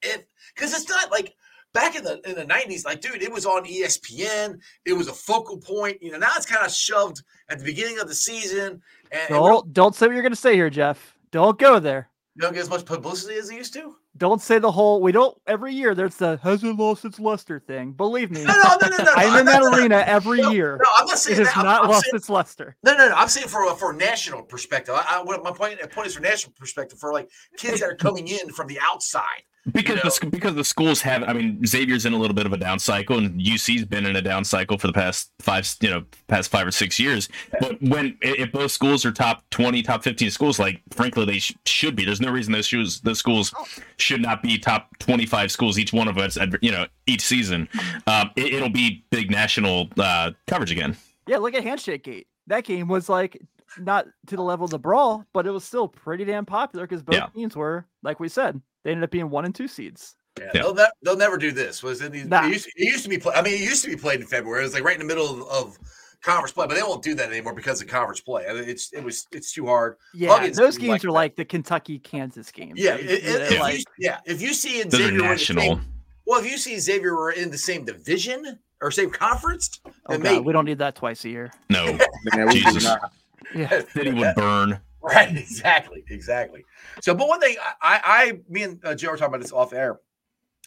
[0.02, 0.22] If
[0.54, 1.34] because it's not like
[1.72, 4.58] back in the in the nineties, like dude, it was on ESPN.
[4.84, 6.02] It was a focal point.
[6.02, 8.80] You know, now it's kind of shoved at the beginning of the season,
[9.10, 11.16] and, and don't, Don't don't say what you're gonna say here, Jeff.
[11.30, 12.08] Don't go there.
[12.36, 13.96] we don't get as much publicity as it used to.
[14.18, 15.00] Don't say the whole.
[15.00, 15.94] We don't every year.
[15.94, 17.92] There's the hasn't lost its luster thing.
[17.92, 19.04] Believe me, No, no, no, no, no.
[19.04, 19.12] no.
[19.16, 20.78] I'm in that arena every No, year.
[20.82, 21.56] No, I'm not It saying has that.
[21.56, 22.76] I'm, not I'm lost saying, its luster.
[22.82, 23.14] no, no, no.
[23.14, 24.94] I'm saying for for a national perspective.
[24.96, 27.94] I, I, what my point, point is for national perspective for like kids that are
[27.96, 29.42] coming in from the outside.
[29.72, 30.10] Because know?
[30.10, 32.78] the, because the schools have, I mean, Xavier's in a little bit of a down
[32.78, 36.50] cycle, and UC's been in a down cycle for the past five, you know, past
[36.50, 37.28] five or six years.
[37.60, 41.54] But when if both schools are top twenty, top fifteen schools, like frankly they sh-
[41.66, 42.04] should be.
[42.06, 43.66] There's no reason those shoes, those schools oh.
[44.08, 47.20] Should not be top twenty five schools each one of us, at, you know, each
[47.20, 47.68] season.
[48.06, 50.96] Um, it, it'll be big national uh, coverage again.
[51.26, 52.26] Yeah, look at Handshake Gate.
[52.46, 53.40] That game was like
[53.78, 57.02] not to the level of the brawl, but it was still pretty damn popular because
[57.02, 57.26] both Yeah.
[57.34, 60.14] teams were, like we said, they ended up being one and two seeds.
[60.38, 60.62] Yeah, Yeah.
[60.62, 61.82] They'll, ne- they'll never do this.
[61.82, 62.46] Was it, Nah.
[62.46, 64.26] it, used, it used to be play, I mean, it used to be played in
[64.26, 64.62] February.
[64.62, 65.78] It was like right in the middle of, of
[66.22, 68.46] conference play, but they won't do that anymore because of conference play.
[68.48, 69.96] I mean, it's it was it's too hard.
[70.14, 70.54] Yeah, Love it.
[70.54, 71.12] those games Like are that.
[71.12, 72.78] like the Kentucky Kansas games.
[72.78, 74.20] Yeah, like, it- it- if like- you, yeah.
[74.26, 75.62] If you see in Those Xavier in the national.
[75.62, 75.84] same-
[76.26, 80.20] well, if you see Xavier were in the same division or same conference, oh then
[80.20, 81.50] god, we don't need that twice a year.
[81.70, 81.96] No,
[82.36, 82.84] Man, Jesus.
[82.84, 83.12] not.
[83.54, 84.78] Yeah, city would burn.
[85.00, 86.64] Right, exactly, exactly.
[87.00, 89.52] So, but one thing I, I, I me and uh, Joe were talking about this
[89.52, 90.00] off air,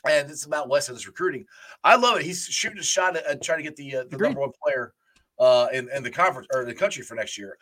[0.10, 1.46] and it's about Wes and his recruiting.
[1.84, 2.24] I love it.
[2.26, 4.30] He's shooting a shot at, at trying to get the uh, the Agreed.
[4.30, 4.94] number one player
[5.40, 7.58] uh, in in the conference or the country for next year.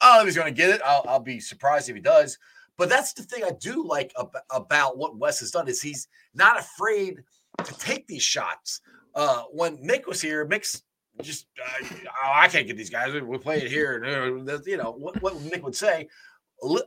[0.00, 0.80] I don't know if he's going to get it.
[0.84, 2.38] I'll, I'll be surprised if he does.
[2.76, 6.08] But that's the thing I do like ab- about what Wes has done is he's
[6.34, 7.22] not afraid
[7.62, 8.80] to take these shots.
[9.14, 10.82] Uh, when Mick was here, Mick's
[11.20, 13.12] just uh, oh, I can't get these guys.
[13.12, 16.08] We play it here, uh, you know what, what Mick would say.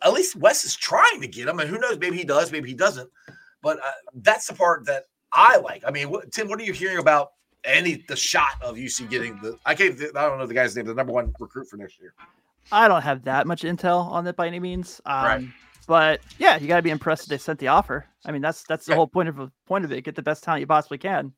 [0.02, 2.00] At least Wes is trying to get him, and who knows?
[2.00, 3.10] Maybe he does, maybe he doesn't.
[3.62, 5.04] But uh, that's the part that
[5.34, 5.84] I like.
[5.86, 7.30] I mean, what, Tim, what are you hearing about
[7.66, 9.58] any the shot of UC getting the?
[9.66, 10.00] I can't.
[10.00, 10.86] I don't know the guy's name.
[10.86, 12.14] The number one recruit for next year.
[12.72, 15.02] I don't have that much intel on it by any means.
[15.06, 15.48] Um, Right.
[15.88, 18.08] But yeah, you got to be impressed that they sent the offer.
[18.26, 18.98] I mean, that's that's the Right.
[18.98, 20.02] whole point of point of it.
[20.02, 21.32] Get the best talent you possibly can.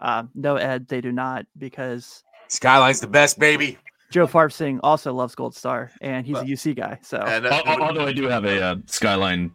[0.00, 3.78] Um, no, Ed, they do not because Skyline's the best, baby.
[4.10, 6.98] Joe Farb also loves Gold Star, and he's Well, a UC guy.
[7.02, 9.52] So And, uh, Although I do have a uh, Skyline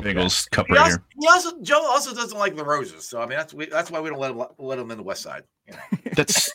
[0.00, 1.04] Bengals cup he, right also, here.
[1.20, 3.08] he also Joe also doesn't like LaRosa's.
[3.08, 5.04] So I mean, that's we, that's why we don't let him let him in the
[5.04, 5.44] West Side.
[5.66, 5.98] You know?
[6.14, 6.52] That's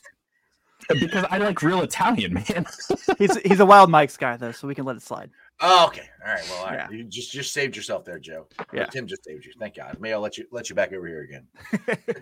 [0.99, 2.65] because I like real Italian, man.
[3.17, 5.29] he's he's a Wild Mike's guy though, so we can let it slide.
[5.59, 6.09] Oh, okay.
[6.25, 6.43] All right.
[6.49, 6.89] Well, all right.
[6.91, 6.97] Yeah.
[6.97, 8.47] You just just saved yourself there, Joe.
[8.73, 8.85] Yeah.
[8.87, 9.53] Tim just saved you.
[9.59, 9.97] Thank God.
[9.99, 11.47] May I let you let you back over here again.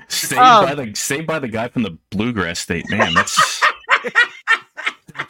[0.10, 2.90] Saved Um, by the saved by the guy from the bluegrass state.
[2.90, 3.62] Man, that's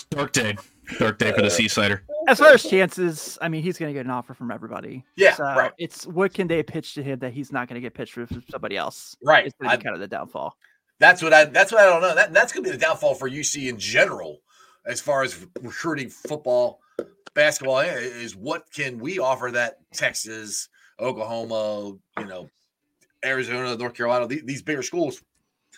[0.10, 0.56] dark day.
[0.98, 2.02] Dark day for the uh, Seasider.
[2.28, 5.06] As far as chances, I mean, he's going to get an offer from everybody.
[5.16, 5.72] Yeah, so right.
[5.78, 8.32] It's what can they pitch to him that he's not going to get pitched with
[8.50, 9.16] somebody else.
[9.24, 9.46] Right.
[9.46, 10.56] It's going to I- be kind of the downfall.
[11.00, 11.46] That's what I.
[11.46, 12.14] That's what I don't know.
[12.14, 14.42] That that's gonna be the downfall for UC in general,
[14.86, 16.82] as far as recruiting football,
[17.34, 18.36] basketball eh, is.
[18.36, 20.68] What can we offer that Texas,
[21.00, 22.50] Oklahoma, you know,
[23.24, 25.24] Arizona, North Carolina, these, these bigger schools,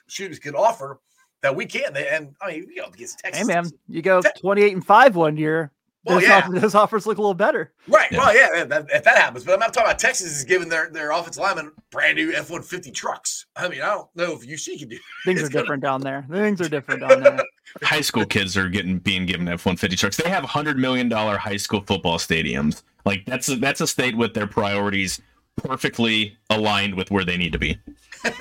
[0.08, 1.00] students can offer
[1.42, 1.96] that we can.
[1.96, 3.40] And I mean, you know, against Texas.
[3.48, 5.72] Hey man, you go Te- 28 and 5 one year.
[6.04, 6.38] Well, Those, yeah.
[6.40, 7.72] offer- those offers look a little better.
[7.88, 8.12] Right.
[8.12, 8.18] Yeah.
[8.18, 9.46] Well, yeah, yeah, that, if that happens.
[9.46, 12.50] But I'm not talking about Texas is giving their their offensive linemen brand new F
[12.50, 13.46] one fifty trucks.
[13.56, 14.98] I mean, I don't know if UC can do.
[15.26, 16.26] Things It's are gonna- different down there.
[16.32, 17.40] Things are different down there.
[17.84, 20.18] High school kids are getting being given F one fifty trucks.
[20.18, 22.82] They have hundred million dollar high school football stadiums.
[23.06, 25.22] Like that's a, that's a state with their priorities
[25.58, 27.78] perfectly aligned with where they need to be.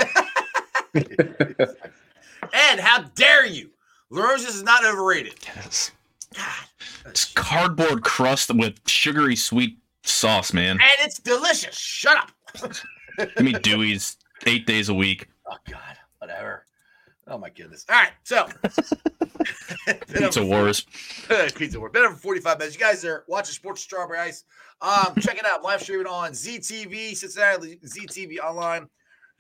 [2.53, 3.71] And how dare you?
[4.11, 5.35] LaRosa's is not overrated.
[5.57, 5.93] Yes.
[6.35, 7.07] God.
[7.07, 10.73] It's cardboard crust with sugary sweet sauce, man.
[10.73, 11.77] And it's delicious.
[11.77, 12.75] Shut up.
[13.19, 15.29] Give me Dewey's eight days a week.
[15.47, 16.65] Oh God, whatever.
[17.27, 17.85] Oh my goodness.
[17.89, 18.49] All right, so
[20.13, 20.87] Pizza Wars.
[21.55, 21.89] Pizza War.
[21.91, 22.77] Been over 45 minutes.
[22.77, 24.45] You guys are watching Sports Strawberry Ice.
[24.81, 25.63] Um, check it out.
[25.63, 28.89] Live streaming on ZTV, Cincinnati ZTV online.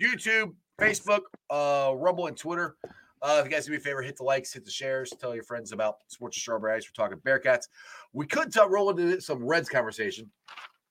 [0.00, 2.76] YouTube, Facebook, uh, Rumble, and Twitter.
[3.22, 5.34] Uh, if you guys do me a favor, hit the likes, hit the shares, tell
[5.34, 6.74] your friends about Sports Strawberry.
[6.74, 7.68] We're talking Bearcats.
[8.12, 10.30] We could t- roll into some Reds conversation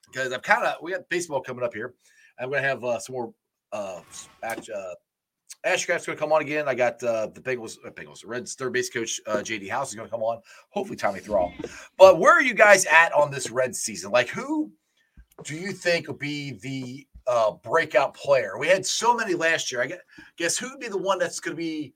[0.08, 1.94] because I've kind of we got baseball coming up here.
[2.40, 3.34] I'm going to have uh, some more
[3.72, 4.02] uh,
[4.42, 4.94] match, uh,
[5.66, 6.70] Ashcraft's going to come on again.
[6.70, 9.96] I got uh, the Bengals, uh, Bengals, Reds third base coach uh, JD House is
[9.96, 10.40] going to come on.
[10.70, 11.52] Hopefully, Tommy Thrall.
[11.98, 14.12] But where are you guys at on this Red season?
[14.12, 14.72] Like, who
[15.44, 18.58] do you think will be the uh, breakout player?
[18.58, 19.82] We had so many last year.
[19.82, 20.00] I guess,
[20.38, 21.94] guess who'd be the one that's going to be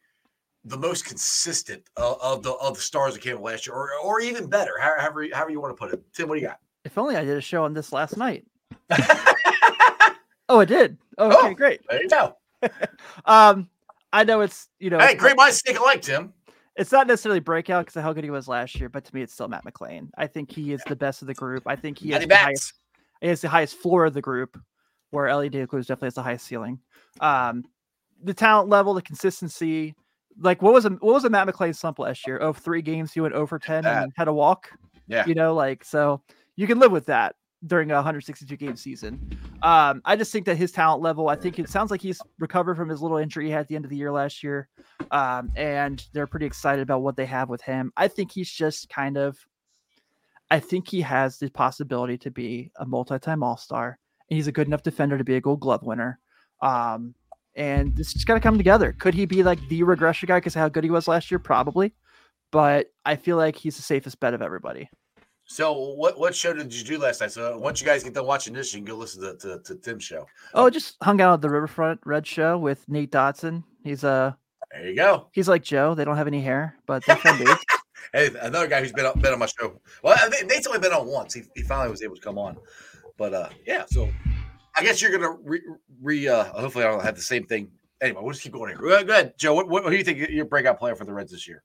[0.66, 4.22] the most consistent uh, of the of the stars that came last year, or or
[4.22, 6.04] even better, however however you want to put it.
[6.14, 6.60] Tim, what do you got?
[6.86, 8.46] If only I did a show on this last night.
[10.50, 10.98] oh, I did.
[11.18, 11.82] Okay, oh, great.
[11.90, 12.38] There you go.
[13.26, 13.70] um,
[14.12, 15.00] I know it's you know.
[15.00, 16.34] Hey, great minds think alike, Tim.
[16.76, 19.22] It's not necessarily breakout because of how good he was last year, but to me,
[19.22, 20.10] it's still Matt McLain.
[20.18, 21.64] I think he is the best of the group.
[21.68, 22.74] I think he has the highest,
[23.22, 24.60] he has the highest floor of the group,
[25.12, 26.80] where Elly De Cruz definitely has the highest ceiling.
[27.22, 27.64] Um,
[28.24, 29.94] the talent level, the consistency,
[30.40, 32.40] like what was a what was a Matt McLain slump last year?
[32.42, 34.04] Oh, three games he went over ten that.
[34.04, 34.70] and had a walk.
[35.08, 36.22] Yeah, you know, like so
[36.56, 39.38] you can live with that during a 162 game season.
[39.62, 42.76] Um, I just think that his talent level, I think it sounds like he's recovered
[42.76, 44.68] from his little injury he had at the end of the year last year.
[45.12, 47.94] Um, and they're pretty excited about what they have with him.
[47.96, 49.38] I think he's just kind of,
[50.52, 53.98] I think he has the possibility to be a multi time All Star.
[54.30, 56.20] And he's a good enough defender to be a gold glove winner.
[56.62, 57.16] Um,
[57.56, 58.94] and this just got to come together.
[58.94, 61.40] Could he be like the regression guy because how good he was last year?
[61.40, 61.94] Probably.
[62.52, 64.90] But I feel like he's the safest bet of everybody.
[65.46, 67.32] So what what show did you do last night?
[67.32, 69.76] So once you guys get done watching this, you can go listen to, to, to
[69.76, 70.26] Tim's show.
[70.54, 73.64] Oh, just hung out at the Riverfront Red Show with Nate Dodson.
[73.84, 74.32] He's a uh,
[74.72, 75.28] there you go.
[75.32, 75.94] He's like Joe.
[75.94, 77.64] They don't have any hair, but they're fun dudes.
[78.14, 79.80] hey, another guy who's been on, been on my show.
[80.02, 81.34] Well, Nate's only been on once.
[81.34, 82.58] He, he finally was able to come on.
[83.18, 84.10] But uh, yeah, so
[84.76, 85.62] I guess you're gonna re,
[86.02, 87.72] re uh, hopefully I don't have the same thing.
[88.02, 88.78] Anyway, we'll just keep going here.
[88.78, 89.54] Go ahead, Joe.
[89.54, 91.64] What, what, what do you think your breakout player for the Reds this year?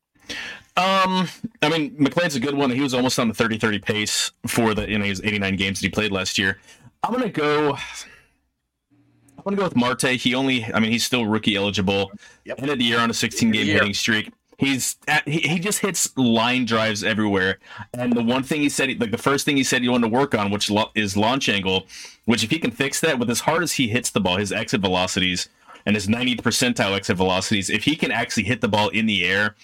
[0.76, 1.28] Um,
[1.62, 2.70] I mean, McLain's a good one.
[2.70, 5.80] He was almost on the 30 30 pace for the, you know, his 89 games
[5.80, 6.60] that he played last year.
[7.02, 7.72] I'm going to go.
[7.72, 10.10] I'm going to go with Marte.
[10.10, 12.12] He only, I mean, he's still rookie eligible.
[12.44, 12.62] Yep.
[12.62, 14.30] Ended the year on a 16 game hitting streak.
[14.58, 17.58] He's at, he, he just hits line drives everywhere.
[17.94, 20.14] And the one thing he said, like the first thing he said he wanted to
[20.14, 21.86] work on, which lo- is launch angle,
[22.26, 24.52] which if he can fix that with as hard as he hits the ball, his
[24.52, 25.48] exit velocities
[25.86, 29.24] and his 90th percentile exit velocities, if he can actually hit the ball in the
[29.24, 29.54] air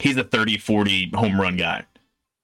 [0.00, 1.84] he's a 30, 40 home run guy.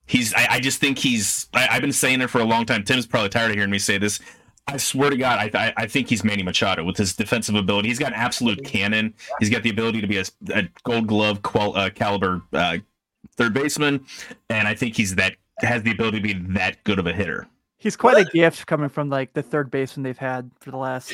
[0.07, 2.84] He's, I, I just think he's, I, have been saying it for a long time.
[2.84, 4.20] Tim's probably tired of hearing me say this.
[4.69, 7.89] I swear to God, I, I, I think he's Manny Machado with his defensive ability.
[7.89, 9.14] He's got an absolute cannon.
[9.39, 12.79] He's got the ability to be a, a gold glove qual, uh, caliber uh,
[13.37, 14.05] third baseman.
[14.51, 17.47] And I think he's that, has the ability to be that good of a hitter.
[17.79, 18.29] He's quite what?
[18.29, 21.12] a gift coming from like the third baseman they've had for the last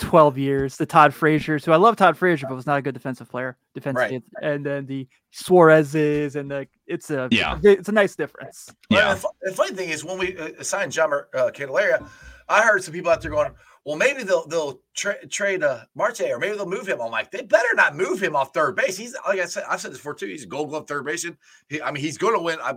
[0.00, 0.76] 12 years.
[0.76, 3.56] The Todd Frazier's, who I love Todd Frazier, but was not a good defensive player.
[3.74, 4.22] Defensive, right.
[4.42, 8.72] and then the Suarez's, and the it's a yeah, it's a nice difference.
[8.88, 9.14] Yeah.
[9.14, 12.08] The, the funny thing is when we uh, signed John uh, Candelario,
[12.50, 13.52] I heard some people out there going,
[13.84, 17.30] "Well, maybe they'll they'll tra- trade uh, Marte, or maybe they'll move him." I'm like,
[17.30, 18.96] they better not move him off third base.
[18.96, 20.26] He's like I said, I've said this before too.
[20.26, 21.38] He's a Gold Glove third baseman.
[21.68, 22.58] He, I mean, he's going to win.
[22.62, 22.74] I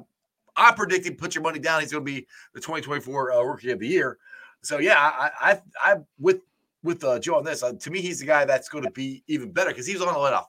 [0.55, 1.81] I predicted, put your money down.
[1.81, 4.17] He's going to be the 2024 uh, Rookie of the Year.
[4.61, 6.41] So yeah, I, I, I, with
[6.83, 7.63] with uh, Joe on this.
[7.63, 10.01] Uh, to me, he's the guy that's going to be even better because he was
[10.01, 10.47] on a let off.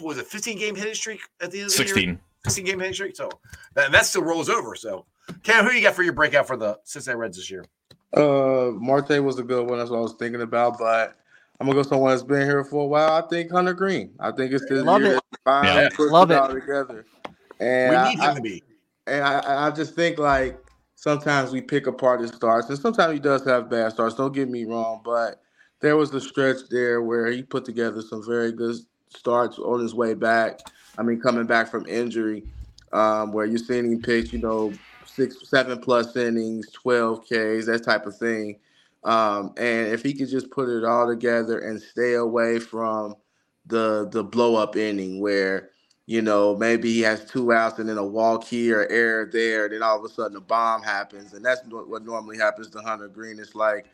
[0.00, 2.04] Was a 15 game hitting streak at the end of the 16.
[2.04, 2.20] year?
[2.44, 3.16] 16 game hitting streak.
[3.16, 3.28] So
[3.74, 4.74] that, that still rolls over.
[4.74, 5.06] So,
[5.42, 7.64] Cam, who you got for your breakout for the Cincinnati Reds this year?
[8.14, 9.78] Uh, Marte was a good one.
[9.78, 11.16] That's what I was thinking about, but
[11.60, 13.12] I'm gonna go someone that's been here for a while.
[13.12, 14.12] I think Hunter Greene.
[14.20, 15.22] I think it's this Love year it.
[15.46, 15.88] Yeah.
[15.98, 16.60] Love it.
[16.60, 17.06] together.
[17.60, 18.62] And we need I, him to be.
[19.06, 20.58] And I, I just think like
[20.94, 24.16] sometimes we pick apart his starts, and sometimes he does have bad starts.
[24.16, 25.40] Don't get me wrong, but
[25.80, 28.76] there was a stretch there where he put together some very good
[29.08, 30.60] starts on his way back.
[30.98, 32.44] I mean, coming back from injury,
[32.92, 34.72] um, where you're seeing him pitch, you know,
[35.16, 38.58] six, seven plus innings, 12 Ks, that type of thing.
[39.02, 43.14] Um, and if he could just put it all together and stay away from
[43.66, 45.70] the the blow up inning where
[46.06, 49.64] you know maybe he has two outs and then a walk here, or error there,
[49.64, 52.80] and then all of a sudden a bomb happens, and that's what normally happens to
[52.80, 53.38] Hunter Greene.
[53.38, 53.86] It's like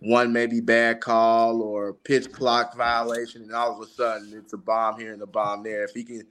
[0.00, 4.58] one maybe bad call or pitch clock violation, and all of a sudden it's a
[4.58, 5.84] bomb here and a bomb there.
[5.84, 6.26] If he can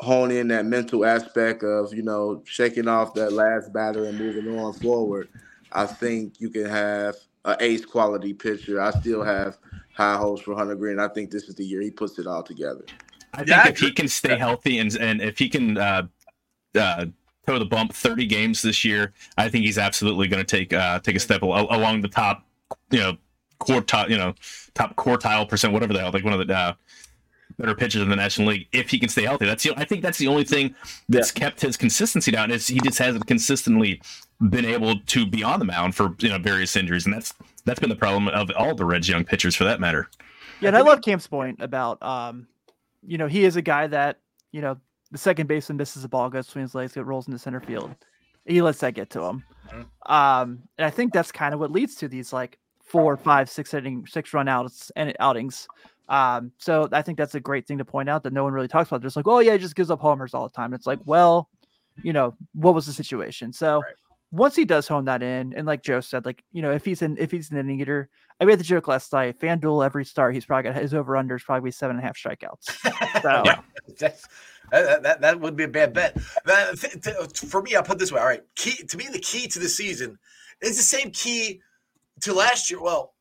[0.00, 4.58] hone in that mental aspect of you know shaking off that last batter and moving
[4.58, 5.28] on forward,
[5.72, 8.80] I think you can have an ace quality pitcher.
[8.80, 9.58] I still have
[9.94, 10.98] high hopes for Hunter Greene.
[10.98, 12.84] I think this is the year he puts it all together.
[13.34, 16.06] I think yeah, if he can stay healthy and and if he can uh,
[16.74, 17.06] uh,
[17.46, 21.00] toe the bump 30 games this year, I think he's absolutely going to take uh,
[21.00, 22.44] take a step along the top
[22.90, 23.16] you know
[23.60, 24.34] quartile, you know,
[24.74, 26.72] top quartile percent, whatever the hell, like one of the uh,
[27.60, 29.46] better pitchers in the National League if he can stay healthy.
[29.46, 30.74] That's the, I think that's the only thing
[31.08, 31.40] that's yeah.
[31.40, 34.00] kept his consistency down is he just hasn't consistently
[34.48, 37.34] been able to be on the mound for you know various injuries, and that's
[37.64, 40.08] that's been the problem of all the Reds young pitchers for that matter.
[40.60, 42.46] Yeah, and I love Cam's point about um,
[43.06, 44.18] you know, he is a guy that
[44.52, 44.76] you know
[45.10, 47.94] the second baseman misses the ball, goes between his legs, it rolls into center field.
[48.46, 49.44] He lets that get to him.
[49.68, 50.12] Mm-hmm.
[50.12, 53.74] Um, and I think that's kind of what leads to these like four, five, six
[53.74, 55.68] inning, six run outs and outings.
[56.10, 58.68] Um, so I think that's a great thing to point out that no one really
[58.68, 59.00] talks about.
[59.00, 60.74] Just like, oh yeah, he just gives up homers all the time.
[60.74, 61.48] It's like, well,
[62.02, 63.52] you know, what was the situation?
[63.52, 63.94] So right.
[64.32, 67.00] once he does hone that in, and like Joe said, like you know, if he's
[67.00, 69.38] in, if he's an inning eater, I made the joke last night.
[69.38, 72.16] FanDuel every start, he's probably got his over under is probably seven and a half
[72.16, 73.22] strikeouts.
[73.22, 73.42] So.
[73.44, 73.60] yeah.
[74.70, 76.16] That, that, that would be a bad bet.
[76.44, 76.78] That,
[77.34, 78.20] for me, I'll put this way.
[78.20, 80.16] All right, key to me, the key to the season
[80.62, 81.60] is the same key
[82.20, 82.80] to last year.
[82.80, 83.14] Well,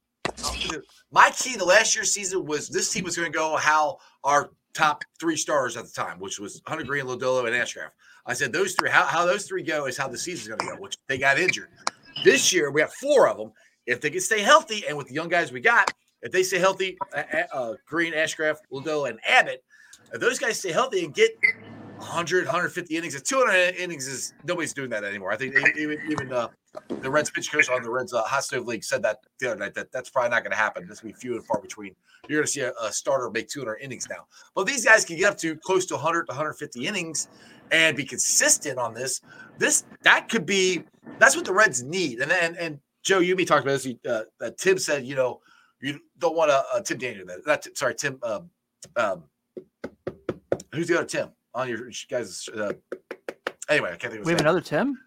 [1.11, 4.51] my key the last year's season was this team was going to go how our
[4.73, 7.91] top three stars at the time, which was Hunter Greene, Lodolo, and Ashcraft.
[8.25, 10.75] I said those three, how, how those three go is how the season's going to
[10.75, 11.69] go, which they got injured.
[12.23, 13.51] This year, we have four of them.
[13.85, 16.59] If they can stay healthy, and with the young guys we got, if they stay
[16.59, 19.63] healthy, uh, uh, Greene, Ashcraft, Lodolo, and Abbott,
[20.13, 21.31] if those guys stay healthy and get
[21.97, 25.31] 100, 150 innings, and 200 innings is nobody's doing that anymore.
[25.31, 26.49] I think even, even uh,
[27.01, 29.59] the Reds pitch coach on the Reds uh, Hot Stove League said that the other
[29.59, 30.87] night that that's probably not going to happen.
[30.87, 31.95] This will be few and far between.
[32.27, 34.27] You're going to see a, a, starter make 200 innings now.
[34.53, 37.27] But these guys can get up to close to 100 to 150 innings
[37.71, 39.21] and be consistent on this.
[39.57, 40.83] This that could be
[41.17, 42.19] that's what the Reds need.
[42.19, 43.87] And then and Joe, you me talked about this.
[44.07, 45.41] Uh, that Tim said, you know,
[45.81, 47.25] you don't want a, a Tim Daniel.
[47.25, 48.19] That, that sorry, Tim.
[48.23, 48.49] Um,
[48.95, 49.23] um,
[50.73, 52.47] who's the other Tim on your guys?
[52.53, 52.73] Uh,
[53.69, 54.21] anyway, I can't think.
[54.21, 54.97] Of we have another Tim.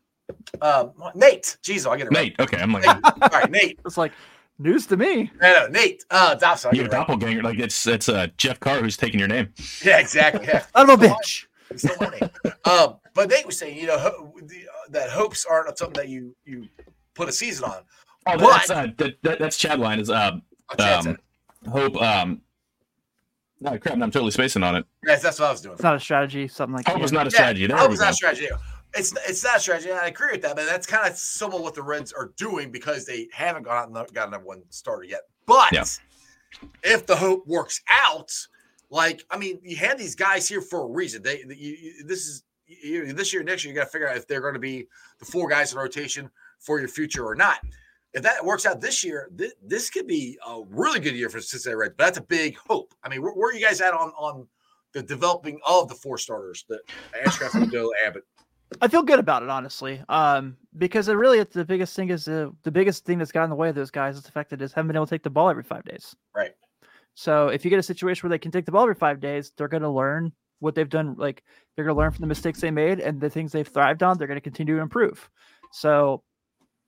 [0.61, 1.57] Um, Nate.
[1.63, 2.13] Jeez, I'll get it.
[2.13, 2.35] Nate.
[2.39, 2.49] Right.
[2.49, 3.23] Okay, I'm like, Nate.
[3.23, 3.81] all right, Nate.
[3.85, 4.13] It's like
[4.59, 5.31] news to me.
[5.41, 6.05] No, no, Nate.
[6.11, 7.43] Uh, that's you doppelganger.
[7.43, 7.57] Right.
[7.57, 9.49] Like it's it's uh Jeff Carr who's taking your name.
[9.85, 10.47] Yeah, exactly.
[10.47, 10.65] Yeah.
[10.75, 11.47] I'm a bitch.
[11.77, 12.31] Still my name.
[12.65, 16.09] um, but Nate was saying, you know, ho- the, uh, that hopes aren't something that
[16.09, 16.69] you you
[17.15, 17.83] put a season on.
[18.27, 20.39] Oh, that's uh, that, that, that's Chad line is uh,
[20.79, 21.19] oh, um,
[21.69, 22.43] hope um
[23.61, 24.85] no crap, I'm totally spacing on it.
[25.07, 25.75] Yes, that's what I was doing.
[25.75, 26.97] It's not a strategy, something like that.
[26.97, 27.67] Hope is not a strategy.
[27.67, 28.49] Yeah, hope is not a strategy
[28.95, 29.91] it's it's not a strategy.
[29.91, 32.71] I agree with that, but that's kind of some of what the Reds are doing
[32.71, 35.23] because they haven't gone out and got another one started yet.
[35.47, 35.85] But yeah.
[36.83, 38.31] if the hope works out,
[38.91, 41.23] like I mean, you had these guys here for a reason.
[41.23, 44.27] They, you, this is you, this year, next year, you got to figure out if
[44.27, 44.87] they're going to be
[45.19, 47.59] the four guys in rotation for your future or not.
[48.15, 51.41] If that works out this year, th- this could be a really good year for
[51.41, 51.95] Cincinnati Reds.
[51.97, 52.95] But that's a big hope.
[53.03, 54.47] I mean, where, where are you guys at on on
[54.93, 56.79] the developing of the four starters, the
[57.25, 58.25] Ashcraft, Doe, Abbott,
[58.81, 60.03] I feel good about it, honestly.
[60.09, 63.51] Um, because it really the biggest thing is the the biggest thing that's got in
[63.51, 65.11] the way of those guys is the fact that they just haven't been able to
[65.11, 66.15] take the ball every five days.
[66.35, 66.53] Right.
[67.15, 69.53] So if you get a situation where they can take the ball every five days,
[69.57, 71.15] they're going to learn what they've done.
[71.19, 71.43] Like
[71.75, 74.17] they're going to learn from the mistakes they made and the things they've thrived on.
[74.17, 75.29] They're going to continue to improve.
[75.73, 76.23] So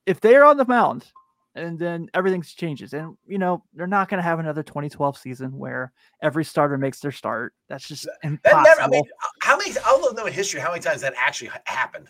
[0.07, 1.07] if they are on the mound
[1.55, 2.93] and then everything changes.
[2.93, 5.93] And you know, they're not going to have another 2012 season where
[6.23, 7.55] every starter makes their start.
[7.69, 8.63] That's just impossible.
[8.65, 9.71] That never, I mean, uh, how many?
[9.73, 12.09] I don't know in history how many times that actually happened.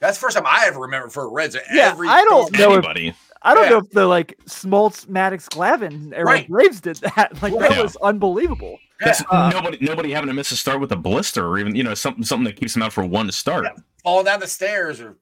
[0.00, 1.54] That's the first time I ever remember for Reds.
[1.54, 2.78] Uh, yeah, I don't know.
[2.78, 3.70] If, I don't yeah.
[3.70, 6.48] know if the like Smoltz, Maddux, Glavine, era right.
[6.48, 7.32] Braves did that.
[7.42, 7.82] Like that yeah.
[7.82, 8.78] was unbelievable.
[9.00, 9.14] Yeah.
[9.30, 11.94] Uh, nobody, nobody having to miss a start with a blister or even you know
[11.94, 13.64] something something that keeps them out for one to start.
[13.64, 13.82] Yeah.
[14.02, 15.16] Falling down the stairs or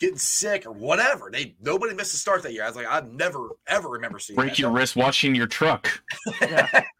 [0.00, 1.30] getting sick or whatever.
[1.32, 2.64] They nobody missed a start that year.
[2.64, 4.58] I was like, I never ever remember seeing break that.
[4.58, 6.02] your wrist washing your truck.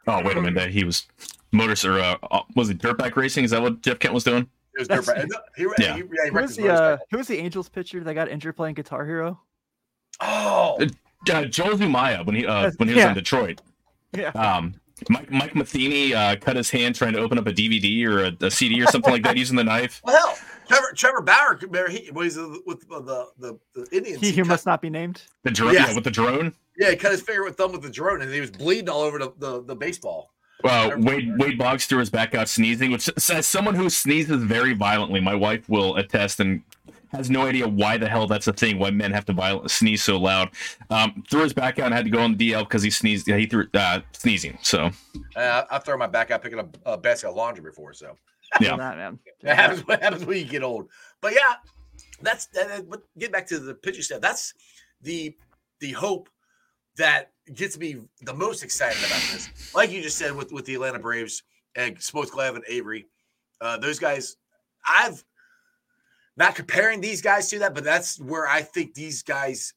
[0.06, 1.06] oh wait a minute, he was
[1.52, 3.44] motors or uh, uh, was it dirtbag racing?
[3.44, 4.48] Is that what Jeff Kent was doing?
[4.74, 5.28] It was dirtbag.
[5.56, 5.96] He, yeah.
[5.96, 8.74] He, he, who was the uh, who was the Angels pitcher that got injured playing
[8.74, 9.40] Guitar Hero?
[10.20, 13.08] Oh, uh, uh Joel Zumaya when he uh, when he was yeah.
[13.08, 13.60] in Detroit.
[14.12, 14.30] Yeah.
[14.30, 14.74] Um,
[15.09, 18.47] Mike Mike Matheny uh, cut his hand trying to open up a DVD or a,
[18.47, 20.03] a CD or something like that using the knife.
[20.16, 22.36] Well, Trevor Trevor Bauer, he was
[22.66, 24.20] with the the, the Indians.
[24.20, 25.22] He, he who must not be named.
[25.44, 25.88] The drone, yes.
[25.88, 26.55] yeah, with the drone.
[26.76, 29.03] Yeah, he cut his finger with thumb with the drone, and he was bleeding all
[29.03, 30.30] over the, the, the baseball.
[30.64, 34.74] Well, Wade Wade Boggs threw his back out sneezing, which says someone who sneezes very
[34.74, 36.62] violently, my wife will attest and
[37.12, 38.78] has no idea why the hell that's a thing.
[38.78, 40.50] Why men have to violent, sneeze so loud?
[40.90, 43.28] Um, threw his back out and had to go on the DL because he sneezed.
[43.28, 44.59] Yeah, he threw uh, sneezing.
[44.62, 44.90] So
[45.36, 47.92] uh, I've thrown my back out picking up a basket of laundry before.
[47.92, 48.16] So
[48.61, 49.18] yeah, that, man.
[49.42, 50.88] That happens, what happens when you get old.
[51.20, 51.54] But yeah,
[52.20, 52.88] that's that.
[52.88, 54.20] But get back to the pitcher stuff.
[54.20, 54.54] That's
[55.02, 55.36] the
[55.80, 56.28] the hope
[56.96, 59.74] that gets me the most excited about this.
[59.74, 61.42] Like you just said with with the Atlanta Braves
[61.74, 63.07] and Smoltz Glavine Avery,
[63.61, 64.36] uh, those guys.
[64.88, 65.24] I've
[66.37, 69.72] not comparing these guys to that, but that's where I think these guys'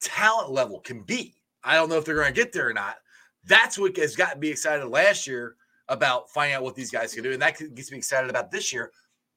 [0.00, 1.34] talent level can be.
[1.62, 2.96] I don't know if they're going to get there or not.
[3.44, 5.56] That's what has got me excited last year
[5.88, 8.72] about finding out what these guys can do, and that gets me excited about this
[8.72, 8.90] year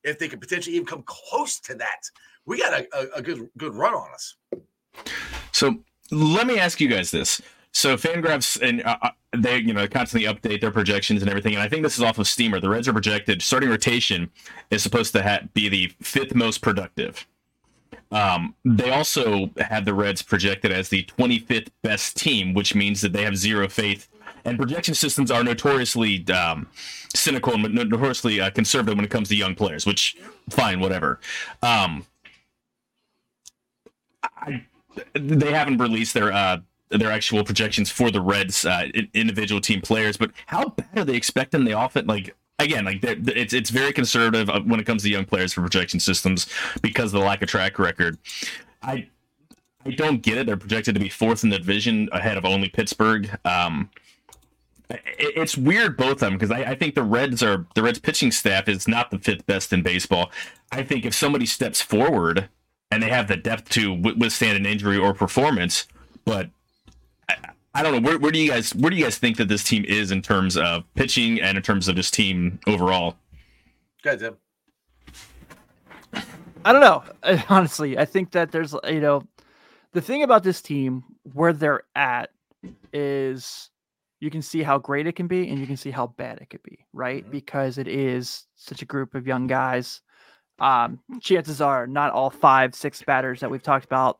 [0.03, 2.01] if they could potentially even come close to that.
[2.45, 4.35] We got a, a, a good good run on us.
[5.51, 7.41] So let me ask you guys this.
[7.73, 11.53] So Fangraphs and uh, uh, they, you know, constantly update their projections and everything.
[11.53, 12.59] And I think this is off of Steamer.
[12.59, 14.31] The Reds are projected starting rotation
[14.71, 17.27] is supposed to ha- be the fifth most productive.
[18.11, 23.13] Um, they also had the Reds projected as the 25th best team, which means that
[23.13, 24.07] they have zero faith.
[24.45, 26.67] And projection systems are notoriously um,
[27.13, 29.85] cynical and notoriously uh, conservative when it comes to young players.
[29.85, 30.17] Which,
[30.49, 31.19] fine, whatever.
[31.61, 32.05] Um,
[34.23, 34.65] I,
[35.13, 36.57] they haven't released their uh,
[36.89, 41.15] their actual projections for the Reds uh, individual team players, but how bad are they
[41.15, 42.07] expecting the offense?
[42.07, 45.61] Like again, like it's it's very conservative uh, when it comes to young players for
[45.61, 46.47] projection systems
[46.81, 48.17] because of the lack of track record.
[48.81, 49.07] I
[49.85, 50.45] I don't get it.
[50.45, 53.29] They're projected to be fourth in the division ahead of only Pittsburgh.
[53.45, 53.89] Um,
[54.89, 58.31] it's weird both of them because I, I, think the Reds are the Reds pitching
[58.31, 60.31] staff is not the fifth best in baseball.
[60.71, 62.49] I think if somebody steps forward
[62.89, 65.85] and they have the depth to withstand an injury or performance,
[66.25, 66.49] but
[67.73, 69.63] I don't know where, where do you guys where do you guys think that this
[69.63, 73.15] team is in terms of pitching and in terms of this team overall?
[74.03, 74.37] Good, Tim.
[76.65, 77.03] I don't know.
[77.49, 79.23] Honestly, I think that there's you know
[79.93, 81.03] the thing about this team
[81.33, 82.31] where they're at
[82.91, 83.69] is
[84.19, 86.49] you can see how great it can be and you can see how bad it
[86.49, 87.23] could be, right?
[87.23, 87.31] Mm-hmm.
[87.31, 90.01] Because it is such a group of young guys.
[90.59, 94.19] Um, chances are not all five, six batters that we've talked about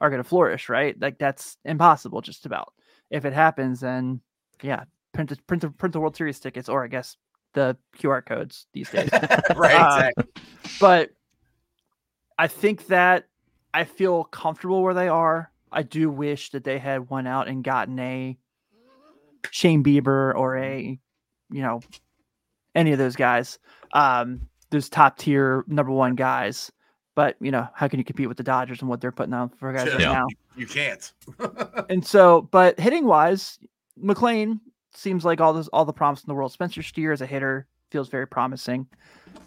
[0.00, 0.98] are going to flourish, right?
[1.00, 2.72] Like that's impossible, just about.
[3.10, 4.20] If it happens, then
[4.62, 7.16] yeah, print the, print the, print the World Series tickets, or I guess
[7.54, 9.08] the QR codes these days.
[9.56, 10.24] right, uh, exactly.
[10.80, 11.10] But
[12.38, 13.28] I think that
[13.72, 15.50] I feel comfortable where they are.
[15.72, 18.36] I do wish that they had went out and gotten a
[19.50, 20.98] Shane Bieber or a,
[21.50, 21.80] you know,
[22.74, 23.58] any of those guys,
[23.92, 26.70] um, those top tier number one guys.
[27.14, 29.56] But you know, how can you compete with the Dodgers and what they're putting out
[29.58, 29.92] for guys yeah.
[29.92, 30.26] right now?
[30.56, 31.12] You can't.
[31.88, 33.58] and so, but hitting wise,
[34.02, 34.60] McLain
[34.92, 36.52] seems like all this all the promise in the world.
[36.52, 38.86] Spencer Steer as a hitter feels very promising.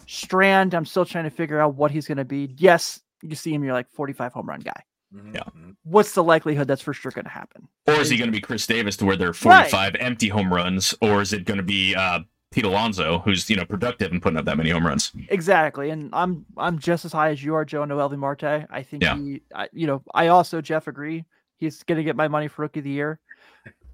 [0.05, 2.55] Strand, I'm still trying to figure out what he's going to be.
[2.57, 4.84] Yes, you see him, you're like 45 home run guy.
[5.13, 5.36] Mm-hmm.
[5.36, 5.43] Yeah.
[5.84, 7.68] What's the likelihood that's for sure going to happen?
[7.88, 10.01] Or is he going to be Chris Davis to where there are 45 right.
[10.01, 10.93] empty home runs?
[11.01, 12.20] Or is it going to be uh,
[12.51, 15.11] Pete Alonso, who's you know productive and putting up that many home runs.
[15.29, 18.65] Exactly, and I'm I'm just as high as you are, Joe Noelvi Marte.
[18.69, 19.15] I think yeah.
[19.15, 21.25] he, I, you know, I also Jeff agree.
[21.57, 23.19] He's going to get my money for rookie of the year,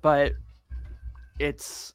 [0.01, 0.33] but
[1.39, 1.93] it's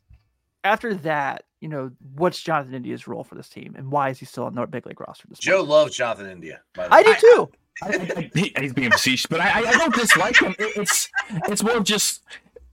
[0.64, 4.26] after that, you know, what's Jonathan India's role for this team, and why is he
[4.26, 5.28] still on the big league roster?
[5.28, 6.60] This Joe loves Jonathan India.
[6.74, 6.98] By the way.
[6.98, 7.50] I do too.
[7.80, 10.54] I, I, I, he's being facetious, but I, I don't dislike him.
[10.58, 11.08] It, it's
[11.48, 12.24] it's more just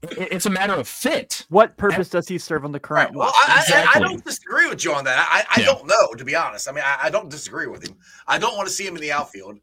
[0.02, 1.46] it's a matter of fit.
[1.48, 3.10] What purpose does he serve on the current?
[3.10, 3.16] Right.
[3.16, 4.02] Well, I, exactly.
[4.02, 5.26] I, I, don't disagree with you on that.
[5.30, 5.66] I, I yeah.
[5.66, 6.68] don't know, to be honest.
[6.68, 7.96] I mean, I, I, don't disagree with him.
[8.26, 9.58] I don't want to see him in the outfield.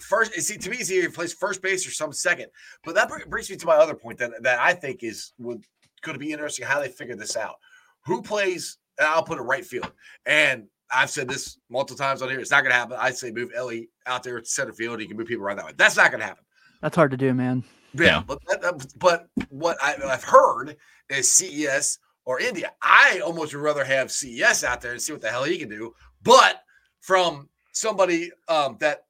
[0.00, 2.46] First, see, to me, he either plays first base or some second.
[2.84, 5.64] But that brings me to my other point that, that I think is would
[6.02, 7.56] could be interesting how they figure this out.
[8.04, 8.78] Who plays?
[9.00, 9.90] I'll put a right field.
[10.24, 12.38] And I've said this multiple times on here.
[12.38, 12.96] It's not going to happen.
[12.98, 15.00] I say move Elly out there to center field.
[15.00, 15.72] You can move people around that way.
[15.76, 16.44] That's not going to happen.
[16.80, 17.64] That's hard to do, man.
[17.98, 18.40] Yeah, but
[18.98, 20.76] but what I, have heard
[21.08, 22.72] is CES or India.
[22.82, 25.68] I almost would rather have CES out there and see what the hell he can
[25.68, 25.94] do.
[26.22, 26.60] But
[27.00, 29.04] from somebody um, that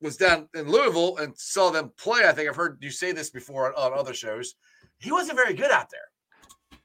[0.00, 3.30] was down in Louisville and saw them play, I think I've heard you say this
[3.30, 4.54] before on, on other shows.
[4.98, 6.78] He wasn't very good out there.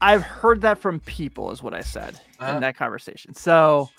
[0.00, 2.54] I've heard that from people, is what I said uh-huh.
[2.54, 3.34] in that conversation.
[3.34, 3.90] So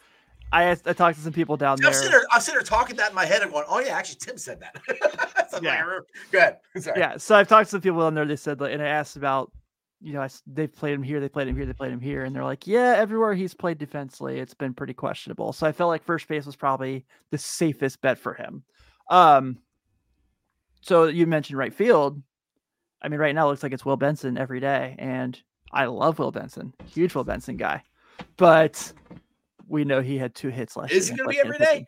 [0.51, 1.87] I, I talked to some people down there.
[1.87, 2.25] I'm sitting, there.
[2.31, 4.59] I'm sitting there talking that in my head and going, "Oh yeah, actually Tim said
[4.59, 5.85] that." so yeah.
[5.85, 6.57] Like, Go ahead.
[6.83, 6.99] Sorry.
[6.99, 7.17] Yeah.
[7.17, 8.25] So I've talked to some people down there.
[8.25, 9.51] They said, and I asked about,
[10.01, 12.25] you know, I, they've played him here, they played him here, they played him here,
[12.25, 15.89] and they're like, "Yeah, everywhere he's played defensively, it's been pretty questionable." So I felt
[15.89, 18.63] like first base was probably the safest bet for him.
[19.09, 19.59] Um.
[20.81, 22.21] So you mentioned right field.
[23.01, 25.41] I mean, right now it looks like it's Will Benson every day, and
[25.71, 27.83] I love Will Benson, huge Will Benson guy,
[28.35, 28.91] but
[29.71, 30.91] we know he had two hits last.
[30.91, 31.87] Is he going to be every day?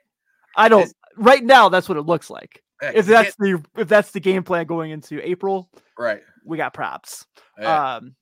[0.56, 0.84] I don't.
[0.84, 0.94] Is...
[1.18, 2.64] Right now, that's what it looks like.
[2.82, 6.22] Yeah, if that's the if that's the game plan going into April, right?
[6.46, 7.26] We got props.
[7.60, 7.96] Yeah.
[7.96, 8.16] Um,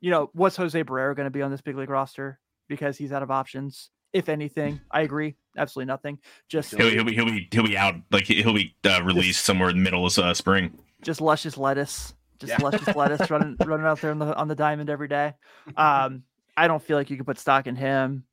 [0.00, 2.38] you know, what's Jose Barrero going to be on this big league roster
[2.68, 3.90] because he's out of options?
[4.12, 5.36] If anything, I agree.
[5.58, 6.18] Absolutely nothing.
[6.48, 9.44] Just he'll, he'll be he'll be he'll be out like he'll be uh, released just,
[9.44, 10.78] somewhere in the middle of uh, spring.
[11.02, 12.62] Just luscious lettuce, just yeah.
[12.62, 15.34] luscious lettuce running running out there on the on the diamond every day.
[15.76, 16.22] Um,
[16.56, 18.24] I don't feel like you can put stock in him.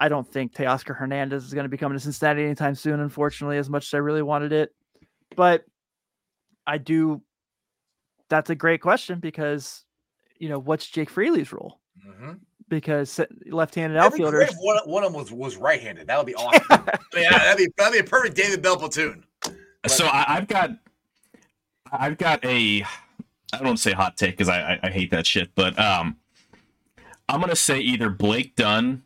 [0.00, 3.58] I don't think Teoscar Hernandez is going to be coming to Cincinnati anytime soon, unfortunately,
[3.58, 4.74] as much as I really wanted it.
[5.36, 5.64] But
[6.66, 7.20] I do
[8.30, 9.84] that's a great question because
[10.38, 11.80] you know what's Jake Fraley's role?
[12.06, 12.32] Mm-hmm.
[12.68, 14.48] Because left-handed That'd outfielders.
[14.48, 16.06] if one, one of them was, was right-handed.
[16.06, 16.64] That would be awesome.
[17.16, 19.24] yeah, that'd be that'd be a perfect David Bell platoon.
[19.88, 20.70] So I, I've got,
[21.90, 22.84] I've got a,
[23.52, 26.16] I don't say hot take because I, I I hate that shit, but um,
[27.28, 29.02] I'm gonna say either Blake Dunn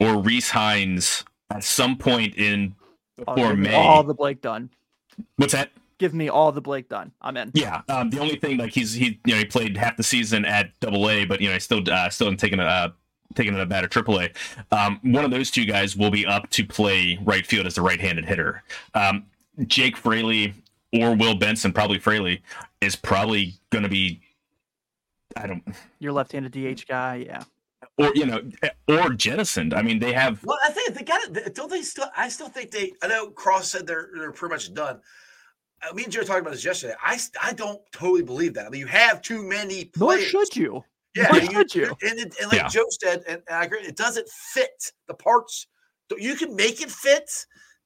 [0.00, 2.74] or Rece Hinds at some point in
[3.16, 3.74] before May.
[3.74, 4.70] all the Blake Dunn.
[5.36, 5.70] What's that?
[5.98, 7.12] Give me all the Blake Dunn.
[7.22, 7.50] I'm in.
[7.54, 7.80] Yeah.
[7.88, 10.78] Um, the only thing like he's he you know he played half the season at
[10.80, 12.88] Double A, but you know he still uh, still taking a uh,
[13.34, 14.30] taking a bat at Triple A.
[14.72, 17.82] Um, one of those two guys will be up to play right field as a
[17.82, 18.62] right-handed hitter.
[18.94, 19.24] Um,
[19.66, 20.54] Jake Fraley
[20.92, 22.42] or Will Benson, probably Fraley,
[22.80, 24.20] is probably going to be.
[25.36, 25.62] I don't,
[25.98, 27.24] Your left-handed DH guy.
[27.26, 27.42] Yeah.
[27.98, 28.40] Or you know,
[28.88, 29.74] or jettisoned.
[29.74, 30.42] I mean, they have.
[30.44, 31.54] Well, I think they got it.
[31.54, 32.06] Don't they still?
[32.16, 32.92] I still think they.
[33.02, 35.00] I know Cross said they're they're pretty much done.
[35.88, 36.94] Uh, me and Joe talking about this yesterday.
[37.02, 38.66] I I don't totally believe that.
[38.66, 40.84] I mean, you have too many Nor should you.
[41.14, 41.96] Yeah, Nor you- should you.
[42.02, 42.68] And, it- and like Yeah.
[42.68, 45.66] Joe said, and I agree, it doesn't fit the parts.
[46.18, 47.30] You can make it fit,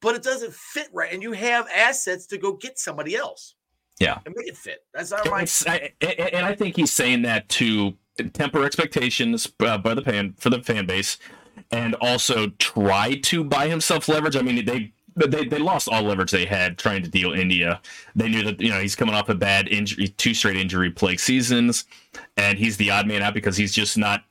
[0.02, 1.12] but it doesn't fit right.
[1.12, 3.54] And you have assets to go get somebody else.
[4.00, 4.18] Yeah.
[4.24, 4.78] and make it fit.
[4.94, 5.42] That's not my.
[5.42, 7.92] It's, I, I- and I think he's saying that to
[8.25, 11.18] temper expectations uh, by the fan for the fan base,
[11.71, 14.37] and also try to buy himself leverage.
[14.37, 17.81] I mean, they they they lost all leverage they had trying to deal India.
[18.14, 21.21] They knew that you know he's coming off a bad injury, two straight injury plague
[21.21, 21.85] seasons,
[22.37, 24.25] and he's the odd man out because he's just not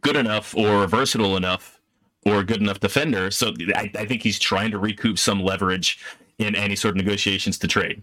[0.00, 1.80] good enough or versatile enough
[2.24, 3.30] or good enough defender.
[3.30, 5.98] So I, I think he's trying to recoup some leverage
[6.38, 8.02] in any sort of negotiations to trade.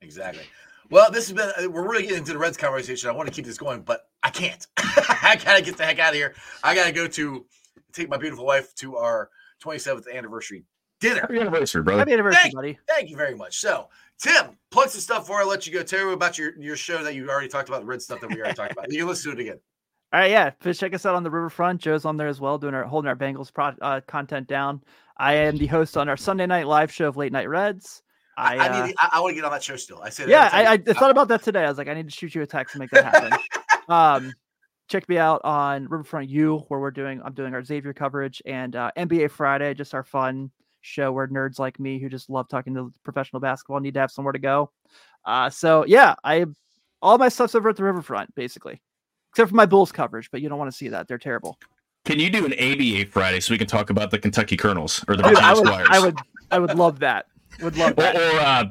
[0.00, 0.44] Exactly.
[0.90, 3.08] Well, this has been, uh, we're really getting into the Reds conversation.
[3.08, 4.66] I want to keep this going, but I can't.
[4.76, 6.34] I got to get the heck out of here.
[6.64, 7.46] I got to go to
[7.92, 9.30] take my beautiful wife to our
[9.62, 10.64] 27th anniversary
[11.00, 11.20] dinner.
[11.20, 12.00] Happy anniversary, brother.
[12.00, 12.78] Happy anniversary, Thank- buddy.
[12.88, 13.58] Thank you very much.
[13.60, 13.88] So,
[14.18, 15.84] Tim, plug some stuff before I let you go.
[15.84, 18.28] Tell me about your, your show that you already talked about, the Red stuff that
[18.28, 18.92] we already talked about.
[18.92, 19.60] You can listen to it again.
[20.12, 20.50] All right, yeah.
[20.50, 21.80] Please check us out on the Riverfront.
[21.80, 24.82] Joe's on there as well, doing our holding our Bengals pro, uh, content down.
[25.18, 28.02] I am the host on our Sunday night live show of Late Night Reds.
[28.40, 30.00] I, I, I, uh, need, I, I want to get on that show still.
[30.02, 31.64] I said, yeah, every I, I thought about that today.
[31.64, 33.38] I was like, I need to shoot you a text and make that happen.
[33.88, 34.32] um,
[34.88, 38.74] check me out on Riverfront U, where we're doing I'm doing our Xavier coverage and
[38.74, 40.50] uh, NBA Friday, just our fun
[40.82, 44.10] show where nerds like me who just love talking to professional basketball need to have
[44.10, 44.70] somewhere to go.
[45.24, 46.46] Uh, so yeah, I
[47.02, 48.80] all my stuff's over at the Riverfront basically,
[49.32, 51.58] except for my Bulls coverage, but you don't want to see that; they're terrible.
[52.04, 55.16] Can you do an ABA Friday so we can talk about the Kentucky Colonels or
[55.16, 55.88] the Dude, I Virginia would, Squires?
[55.90, 56.18] I would,
[56.50, 57.26] I would love that.
[57.62, 58.16] Would love Or, that.
[58.16, 58.64] or uh,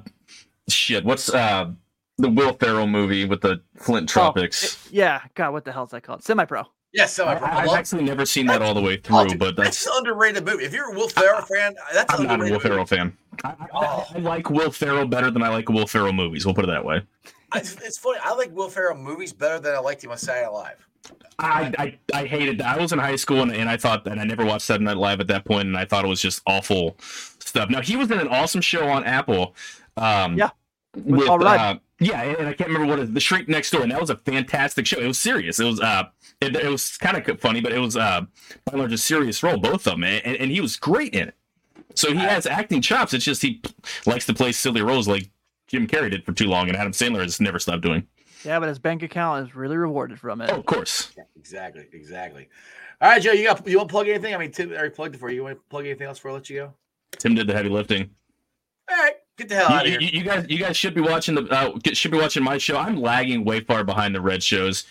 [0.69, 1.71] shit, what's uh
[2.17, 4.63] the Will Ferrell movie with the Flint Oh, Tropics?
[4.87, 6.21] it- yeah, God, what the hell hell's that called?
[6.23, 6.63] Semi-pro.
[6.93, 9.29] yes, so I, I, I I've actually never seen that all the way Oh, through,
[9.29, 10.65] dude, but that's an underrated movie.
[10.65, 12.67] If you're a Will Ferrell fan, that's I'm not a Will underrated movie.
[12.69, 13.17] Ferrell fan.
[13.45, 16.45] I, I- I- I like Will Ferrell better than I like Will Ferrell movies.
[16.45, 17.01] We'll put it that way.
[17.53, 18.19] I, it's funny.
[18.21, 20.85] I like Will Ferrell movies better than I liked him on Saturday Night Live.
[21.39, 22.77] I, I, I hated that.
[22.77, 24.97] I was in high school and, and I thought, and I never watched Saturday Night
[24.97, 26.97] Live at that point, and I thought it was just awful
[27.49, 27.69] stuff.
[27.69, 29.55] Now he was in an awesome show on Apple.
[29.97, 30.51] Um, Yeah,
[30.95, 33.91] with, Paul uh, yeah, and I can't remember what it, the Shrink Next Door, and
[33.91, 34.99] that was a fantastic show.
[34.99, 35.59] It was serious.
[35.59, 36.05] It was uh,
[36.39, 38.21] it, it was kind of funny, but it was uh,
[38.65, 41.27] by and large a serious role, both of them, and, and he was great in
[41.27, 41.35] it.
[41.95, 43.13] So he has acting chops.
[43.13, 43.61] It's just he
[44.05, 45.29] likes to play silly roles like
[45.67, 48.07] Jim Carrey did for too long, and Adam Sandler has never stopped doing.
[48.45, 50.49] Yeah, but his bank account is really rewarded from it.
[50.51, 51.11] Oh, of course.
[51.35, 52.47] Exactly, exactly.
[53.01, 54.33] All right, Joe, you got you want to plug anything?
[54.33, 55.35] I mean, Tim already plugged it for you.
[55.35, 56.73] You want to plug anything else before I let you go?
[57.19, 58.09] Tim did the heavy lifting.
[58.89, 60.09] All right, get the hell out of You, here.
[60.09, 62.57] you- you guys, you guys should be watching the uh, get- should be watching my
[62.57, 62.77] show.
[62.77, 64.85] I'm lagging way far behind the red shows,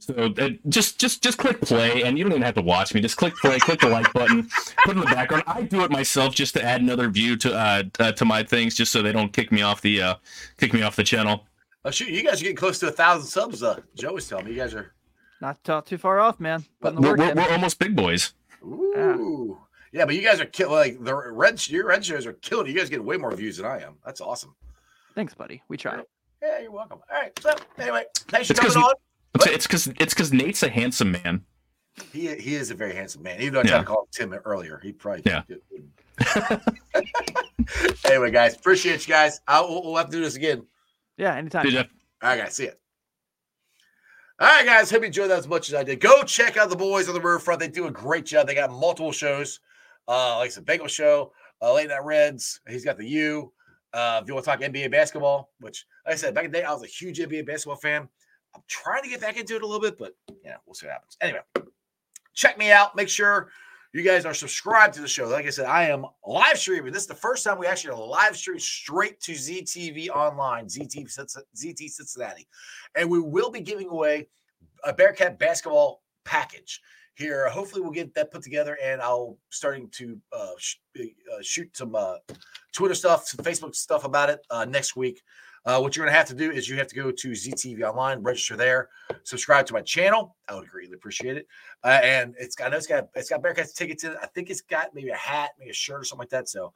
[0.00, 3.00] so uh, just just just click play, and you don't even have to watch me.
[3.00, 4.48] Just click play, click the like button,
[4.84, 5.44] put it in the background.
[5.46, 8.74] I do it myself just to add another view to uh, uh to my things,
[8.74, 10.14] just so they don't kick me off the uh
[10.58, 11.46] kick me off the channel.
[11.84, 13.62] Oh shoot, you guys are getting close to a thousand subs.
[13.62, 14.92] Uh, Joe was telling me you guys are.
[15.40, 16.64] Not too, too far off, man.
[16.82, 18.34] Putting the We're, we're, we're almost big boys.
[18.62, 19.56] Ooh,
[19.92, 20.74] yeah, but you guys are killing.
[20.74, 22.66] Like the red, your red shows are killing.
[22.66, 23.96] You guys get way more views than I am.
[24.04, 24.54] That's awesome.
[25.14, 25.62] Thanks, buddy.
[25.68, 26.00] We try.
[26.42, 27.00] Yeah, you're welcome.
[27.12, 27.38] All right.
[27.40, 28.94] So anyway, thanks for It's coming 'cause- on.
[29.36, 31.44] It's it's because it's because Nate's a handsome man.
[32.12, 33.40] He he is a very handsome man.
[33.40, 33.78] Even though I tried Yeah.
[33.78, 35.42] to call him Tim earlier, he probably Yeah.
[38.04, 39.40] anyway, guys, appreciate you guys.
[39.46, 40.66] I will we'll have to do this again.
[41.16, 41.64] Yeah, anytime.
[41.64, 41.86] Dude, Jeff,
[42.22, 42.70] All right, guys, see ya.
[44.40, 46.00] All right, guys, hope you enjoyed that as much as I did.
[46.00, 47.60] Go check out the boys on the riverfront.
[47.60, 48.46] They do a great job.
[48.46, 49.60] They got multiple shows,
[50.10, 51.32] uh, like the Bagel Show,
[51.62, 52.60] uh, Late Night Reds.
[52.68, 53.52] He's got the U.
[53.92, 56.58] Uh, if you want to talk NBA basketball, which, like I said, back in the
[56.58, 58.08] day, I was a huge NBA basketball fan.
[58.54, 60.94] I'm trying to get back into it a little bit, but yeah, we'll see what
[60.94, 61.16] happens.
[61.20, 61.40] Anyway,
[62.34, 62.96] check me out.
[62.96, 63.50] Make sure
[63.92, 65.28] you guys are subscribed to the show.
[65.28, 66.92] Like I said, I am live streaming.
[66.92, 71.06] This is the first time we actually live stream straight to ZTV online, ZT,
[71.56, 72.48] ZT Cincinnati.
[72.96, 74.26] And we will be giving away
[74.84, 76.80] a Bearcat basketball package
[77.20, 77.48] here.
[77.48, 81.94] Hopefully, we'll get that put together, and I'll starting to uh, sh- uh, shoot some
[81.94, 82.16] uh,
[82.72, 85.22] Twitter stuff, some Facebook stuff about it uh, next week.
[85.66, 87.82] Uh, what you're going to have to do is you have to go to ZTV
[87.82, 88.88] Online, register there,
[89.24, 90.34] subscribe to my channel.
[90.48, 91.46] I would greatly appreciate it.
[91.84, 94.18] Uh, and it's got, I know it's got, it's got Bearcats tickets in it.
[94.22, 96.48] I think it's got maybe a hat, maybe a shirt or something like that.
[96.48, 96.72] So,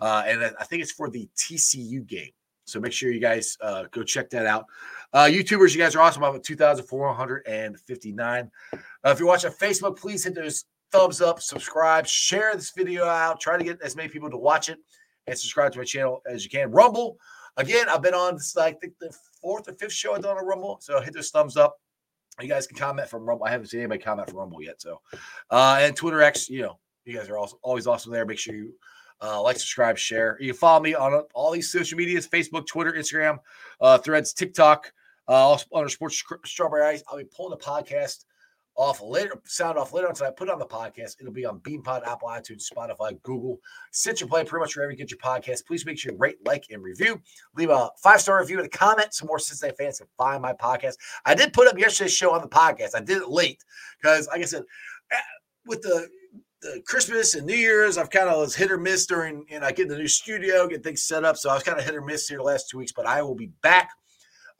[0.00, 2.30] and I think it's for the TCU game.
[2.68, 4.66] So make sure you guys uh, go check that out.
[5.12, 6.24] Uh, YouTubers, you guys are awesome.
[6.24, 8.50] I'm at 2,459.
[8.72, 13.40] Uh, if you're watching Facebook, please hit those thumbs up, subscribe, share this video out.
[13.40, 14.78] Try to get as many people to watch it
[15.26, 16.70] and subscribe to my channel as you can.
[16.70, 17.18] Rumble,
[17.58, 19.12] Again, I've been on this, the
[19.42, 20.78] fourth or fifth show I've done on Rumble.
[20.80, 21.76] So hit those thumbs up.
[22.40, 23.46] You guys can comment from Rumble.
[23.46, 24.80] I haven't seen anybody comment from Rumble yet.
[24.80, 25.00] So,
[25.50, 28.24] uh, and Twitter X, you know, you guys are also always awesome there.
[28.24, 28.74] Make sure you
[29.22, 30.36] uh, like, subscribe, share.
[30.40, 33.38] You can follow me on all these social medias Facebook, Twitter, Instagram,
[33.80, 34.92] uh, threads, TikTok,
[35.26, 37.02] uh, under Sports Strawberry Ice.
[37.08, 38.24] I'll be pulling the podcast
[38.78, 40.36] off later, sound off later on tonight.
[40.36, 41.16] Put it on the podcast.
[41.20, 43.58] It'll be on BeanPod, Apple, iTunes, Spotify, Google,
[43.90, 45.66] Stitcher Play, pretty much wherever you get your podcast.
[45.66, 47.20] Please make sure you rate, like, and review.
[47.56, 50.52] Leave a five star review and a comment so more Cincinnati fans can find my
[50.52, 50.94] podcast.
[51.24, 52.90] I did put up yesterday's show on the podcast.
[52.94, 53.64] I did it late
[54.00, 54.62] because, like I said,
[55.10, 55.16] eh,
[55.66, 56.08] with the
[56.86, 59.84] Christmas and New Year's, I've kind of was hit or miss during, and I get
[59.84, 61.36] in the new studio, get things set up.
[61.36, 63.22] So I was kind of hit or miss here the last two weeks, but I
[63.22, 63.90] will be back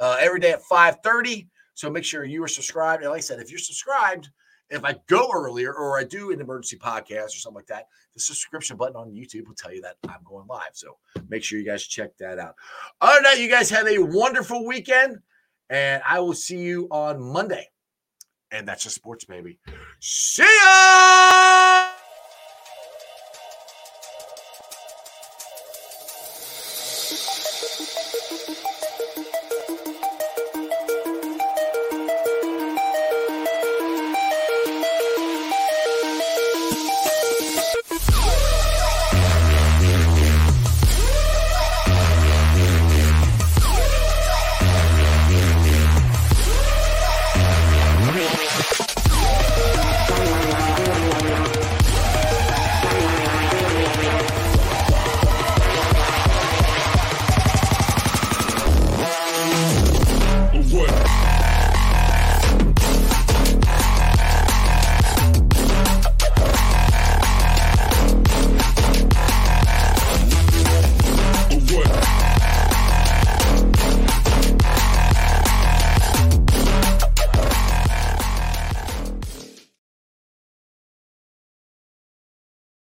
[0.00, 1.48] uh, every day at 5 30.
[1.74, 3.02] So make sure you are subscribed.
[3.02, 4.28] And like I said, if you're subscribed,
[4.70, 8.20] if I go earlier or I do an emergency podcast or something like that, the
[8.20, 10.70] subscription button on YouTube will tell you that I'm going live.
[10.74, 10.96] So
[11.28, 12.54] make sure you guys check that out.
[13.00, 15.18] Other than that, you guys have a wonderful weekend,
[15.70, 17.68] and I will see you on Monday.
[18.50, 19.58] And that's just sports, baby.
[20.00, 21.97] See ya!